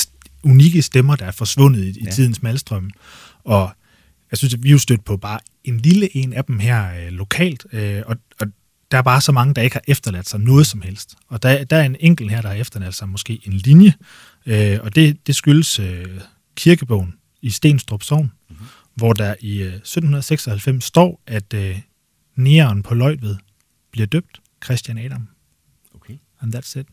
[0.43, 2.12] unikke stemmer, der er forsvundet i, i Ja.
[2.12, 2.89] tidens malstrøm.
[3.43, 3.72] Og
[4.32, 7.06] jeg synes, at vi er jo stødt på bare en lille en af dem her
[7.06, 8.48] øh, lokalt, øh, og, og
[8.91, 11.16] der er bare så mange, der ikke har efterladt sig noget som helst.
[11.28, 13.93] Og der, der er en enkelt her, der har efterladt sig måske en linje,
[14.45, 16.06] øh, og det, det skyldes øh,
[16.56, 18.32] kirkebogen i Stenstrup Sogn.
[18.98, 21.80] Hvor der i øh, 1796 står, at øh,
[22.36, 23.36] næren på Løjtved
[23.91, 25.28] bliver døbt Christian Adam.
[25.95, 26.14] Okay.
[26.41, 26.86] And that's it.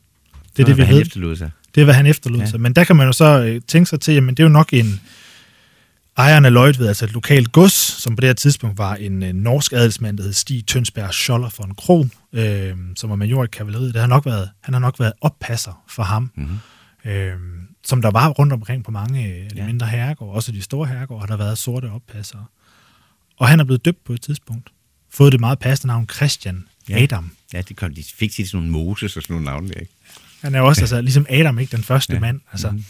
[0.56, 1.36] Det er det, vi han ved.
[1.36, 1.50] sig.
[1.74, 2.46] Det er, hvad han efterlod ja.
[2.46, 2.60] sig.
[2.60, 4.72] Men der kan man jo så øh, tænke sig til, jamen det er jo nok
[4.72, 5.00] en
[6.16, 9.32] ejeren af Løjtved, altså et lokalt gods, som på det her tidspunkt var en øh,
[9.32, 13.94] norsk adelsmand, der hed Stig Tønsberg Scholler von Kro, øh, som var major i kavaleriet.
[13.94, 17.10] Det har nok været, han har nok været oppasser for ham, Mm-hmm.
[17.10, 17.36] øh,
[17.84, 19.66] som der var rundt omkring på mange øh, af de Ja.
[19.66, 22.44] mindre herregårde, også de store herregårde, har der været sorte oppassere.
[23.36, 24.70] Og han er blevet døbt på et tidspunkt.
[25.10, 27.02] Fået det meget passende navn Christian Ja.
[27.02, 27.30] Adam.
[27.52, 29.92] Ja, de, kom, de fik til sådan nogle Moses og sådan nogle navne ikke?
[30.42, 32.20] Han er også altså, ligesom Adam, ikke den første Ja.
[32.20, 32.40] mand.
[32.52, 32.70] Altså.
[32.70, 32.84] Mm.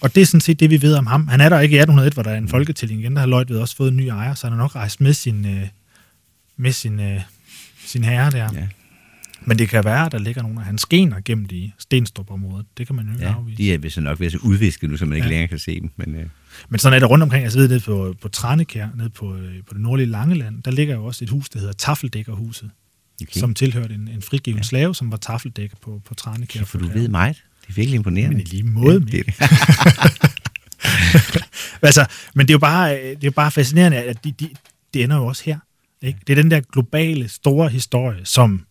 [0.00, 1.28] Og det er sådan set det, vi ved om ham.
[1.28, 3.12] Han er der ikke i 1801, hvor der er en folketælling igen.
[3.14, 5.46] Der har Lloyd også fået en ny ejer, så han har nok rejst med sin,
[5.46, 5.68] øh,
[6.56, 7.20] med sin, øh,
[7.84, 8.48] sin herre der.
[8.54, 8.66] Ja.
[9.48, 12.66] Men det kan være, at der ligger nogle af hans gener gemt i Stenstrup-området.
[12.78, 13.58] Det kan man jo ikke Ja, afvise.
[13.58, 15.30] de er vist nok ved at se udvisket nu, så man ikke Ja.
[15.30, 15.90] længere kan se dem.
[15.96, 16.26] Men, øh,
[16.68, 17.44] Men sådan er det rundt omkring.
[17.44, 20.94] Altså ved nede på, på Tranekær, nede på, øh, på det nordlige Langeland, der ligger
[20.94, 22.70] jo også et hus, der hedder Tafeldækkerhuset,
[23.22, 23.40] okay.
[23.40, 24.62] som tilhørte en, en frigiven Ja.
[24.62, 26.60] slave, som var tafeldækker på, på Tranekær.
[26.60, 27.36] ja, for du ved meget.
[27.62, 28.36] Det er virkelig imponerende.
[28.36, 30.22] Men i lige måde, Ja, det, er-
[31.86, 34.48] altså, men det er jo bare, det er jo bare fascinerende, at de, de,
[34.94, 35.58] det ender jo også her.
[36.02, 36.18] Ikke?
[36.26, 38.64] Det er den der globale, store historie, som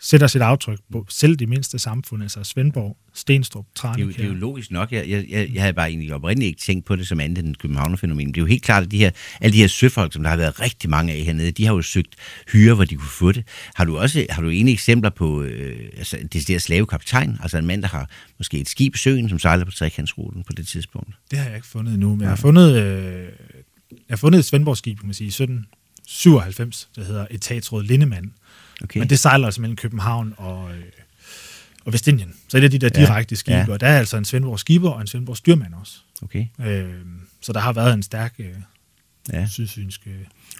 [0.00, 4.12] sætter sit aftryk på selv de mindste samfund, altså Svendborg, Stenstrup, Det er, jo, Tranekær.
[4.16, 4.92] det er jo logisk nok.
[4.92, 7.56] Jeg, jeg, jeg, jeg havde bare egentlig oprindeligt ikke tænkt på det som andet end
[7.56, 8.28] Københavner-fænomen.
[8.28, 10.36] Det er jo helt klart, at de her, alle de her søfolk, som der har
[10.36, 12.14] været rigtig mange af hernede, de har jo søgt
[12.52, 13.44] hyre, hvor de kunne få det.
[13.74, 17.66] Har du også har du egentlig eksempler på øh, altså, det der slavekaptajn, altså en
[17.66, 21.10] mand, der har måske et skib i søen, som sejler på trekantsruten på det tidspunkt?
[21.30, 23.22] Det har jeg ikke fundet endnu, men jeg har fundet, øh,
[23.90, 28.30] jeg har fundet et Svendborg-skib, kan man sige, i 1797, der hedder Etatsråd Lindemand.
[28.82, 28.98] Okay.
[28.98, 30.82] Men det sejler altså mellem København og, øh,
[31.84, 32.34] og Vestindien.
[32.48, 33.66] Så det er de der Ja, direkte skibe, ja.
[33.72, 35.92] og der er altså en Svendborg skipper og en Svendborg styrmand også.
[36.22, 36.46] okay.
[36.66, 36.84] Øh,
[37.42, 38.46] så der har været en stærk øh,
[39.32, 39.46] Ja.
[39.50, 40.00] sydsynsk...
[40.06, 40.12] Øh,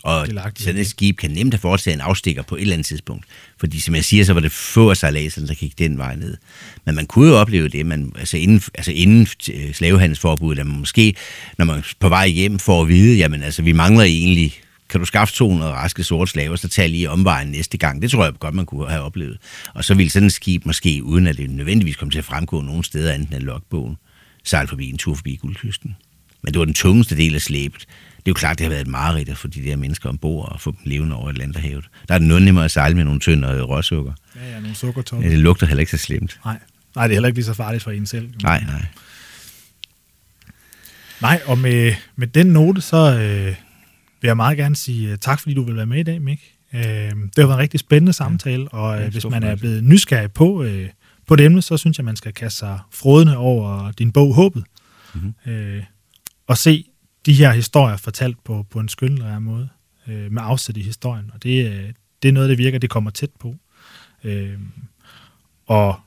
[0.02, 0.26] Og
[0.58, 3.24] sådan et skib kan nemt have foretaget en afstikker på et eller andet tidspunkt.
[3.60, 6.36] Fordi som jeg siger, så var det få af sejladserne, der gik den vej ned.
[6.84, 10.78] Men man kunne jo opleve det, man, altså inden, altså inden øh, slavehandelsforbuddet, at man
[10.78, 11.14] måske,
[11.58, 15.06] når man på vej hjem, får at vide, jamen altså, vi mangler egentlig, kan du
[15.06, 18.02] skaffe 200 raske sorte slaver, så tag lige omvejen næste gang.
[18.02, 19.38] Det tror jeg godt, man kunne have oplevet.
[19.74, 22.60] Og så ville sådan et skib måske, uden at det nødvendigvis kom til at fremgå
[22.60, 23.96] nogen steder andet end logbogen,
[24.44, 25.96] sejle forbi en tur forbi guldkysten.
[26.42, 27.80] Men det var den tungeste del af slæbet.
[28.16, 30.52] Det er jo klart, det har været et mareridt at få de der mennesker ombord
[30.52, 31.84] og få dem levende over Atlanterhavet.
[32.08, 34.12] Der er det noget nemmere at sejle med nogle tønder råsukker.
[34.36, 35.24] ja, ja, nogle sukkertoppe.
[35.26, 36.40] Ja, det lugter heller ikke så slemt.
[36.44, 36.58] Nej.
[36.94, 38.30] Nej, det er heller ikke lige så farligt for en selv.
[38.42, 38.86] Nej, nej.
[41.20, 43.54] Nej, og med, med den note, så øh,
[44.20, 46.54] vil jeg meget gerne sige øh, tak, fordi du vil være med i dag, Mik.
[46.74, 49.84] Øh, det har været en rigtig spændende samtale, og øh, Ja, hvis man er blevet
[49.84, 50.88] nysgerrig på, øh,
[51.26, 54.64] på det emne, så synes jeg, man skal kaste sig frodende over din bog Håbet,
[55.14, 55.52] mm-hmm.
[55.52, 55.82] øh,
[56.46, 56.84] og se
[57.26, 59.68] de her historier fortalt på, på en skønlitterær måde,
[60.08, 61.30] øh, med afsæt i historien.
[61.34, 61.92] Og det, øh,
[62.22, 63.54] det er noget, der virker, det kommer tæt på.
[64.24, 64.58] Øh,
[65.66, 66.00] og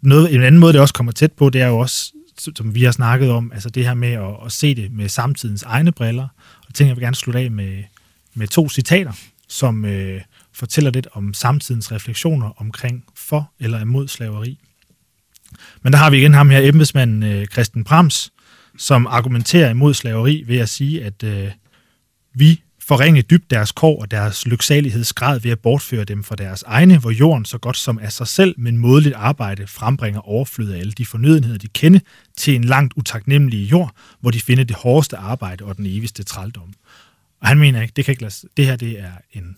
[0.00, 2.82] noget, en anden måde, det også kommer tæt på, det er jo også, som vi
[2.84, 6.28] har snakket om, altså det her med at, at se det med samtidens egne briller.
[6.68, 7.82] Og tænker, jeg vil gerne slutte af med,
[8.34, 9.12] med to citater,
[9.48, 10.20] som øh,
[10.52, 14.58] fortæller lidt om samtidens refleksioner omkring for eller imod slaveri.
[15.82, 18.32] Men der har vi igen ham her, embedsmanden øh, Christian Brams,
[18.78, 21.50] som argumenterer imod slaveri ved at sige, at øh,
[22.34, 26.98] vi forringe dybt deres kår og deres lyksalighedsgrad ved at bortføre dem fra deres egne,
[26.98, 30.92] hvor jorden så godt som af sig selv, men modligt arbejde frembringer overflød af alle
[30.92, 32.00] de fornødenheder, de kender,
[32.36, 36.72] til en langt utaknemmelig jord, hvor de finder det hårdeste arbejde og den evigste trældom.
[37.40, 39.56] Og han mener ikke, det, kan ikke lade, det her det er en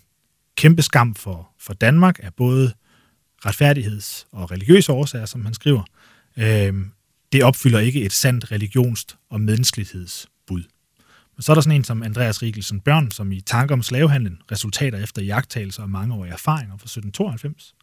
[0.57, 2.73] kæmpe skam for, for Danmark af både
[3.47, 5.83] retfærdigheds- og religiøse årsager, som han skriver.
[6.37, 6.75] Øh,
[7.33, 10.63] det opfylder ikke et sandt religions- og menneskelighedsbud.
[11.37, 14.39] Men så er der sådan en som Andreas Riegelsen Børn, som i tanker om slavehandlen,
[14.53, 17.75] resultater efter jagttagelser og mangeårige erfaringer fra 1792.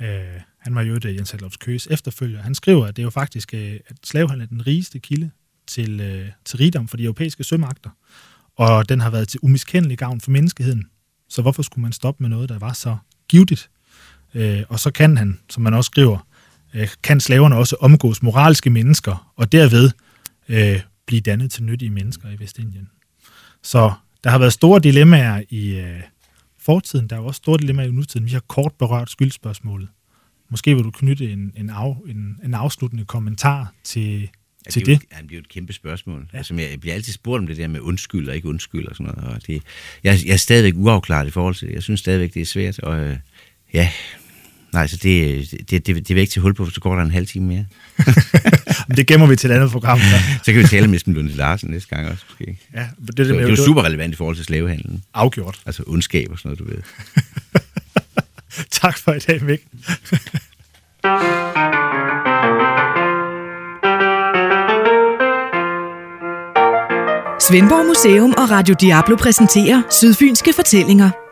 [0.00, 2.42] Øh, han var jo et øh, Jens Adolfs Køges efterfølger.
[2.42, 5.30] Han skriver, at det er jo faktisk, øh, at slavehandlen er den rigeste kilde
[5.66, 7.90] til, øh, til rigdom for de europæiske sømagter,
[8.56, 10.86] og den har været til umiskendelig gavn for menneskeheden.
[11.28, 12.96] Så hvorfor skulle man stoppe med noget, der var så
[13.28, 13.70] givetigt?
[14.34, 16.18] Øh, og så kan han, som man også skriver,
[16.74, 19.90] øh, kan slaverne også omgås moralske mennesker, og derved
[20.48, 22.88] øh, blive dannet til nyttige mennesker i Vestindien.
[23.62, 23.92] Så
[24.24, 26.00] der har været store dilemmaer i øh,
[26.58, 28.26] fortiden, der er jo også store dilemmaer i nutiden.
[28.26, 29.88] Vi har kort berørt skyldspørgsmålet.
[30.50, 34.28] Måske vil du knytte en, en, af, en, en afsluttende kommentar til,
[34.66, 35.02] Ja, til det, er det.
[35.04, 36.28] jo, ja, det er jo et kæmpe spørgsmål.
[36.32, 36.38] Ja.
[36.38, 38.96] Altså, jeg, jeg bliver altid spurgt om det der med undskyld og ikke undskyld og
[38.96, 39.34] sådan noget.
[39.34, 39.62] Og det,
[40.04, 41.74] jeg, jeg er stadigvæk uafklaret i forhold til det.
[41.74, 42.78] Jeg synes stadigvæk, det er svært.
[42.78, 43.16] Og øh,
[43.74, 43.90] ja,
[44.72, 47.10] nej, så det, det, det, det vil ikke til hul på, så går der en
[47.10, 47.66] halv time mere.
[48.96, 49.98] Det gemmer vi til et andet program.
[50.00, 50.16] Så.
[50.44, 52.58] Så kan vi tale med Esben Lunde Larsen næste gang også, måske.
[52.74, 55.02] Ja, det, Det, det, det er jo super relevant i forhold til slavehandlen.
[55.14, 55.60] afgjort.
[55.66, 56.82] Altså ondskab og sådan noget, du ved.
[58.70, 59.60] Tak for i dag, Mik.
[67.40, 71.25] Svendborg Museum og Radio Diablo præsenterer Sydfynske Fortællinger.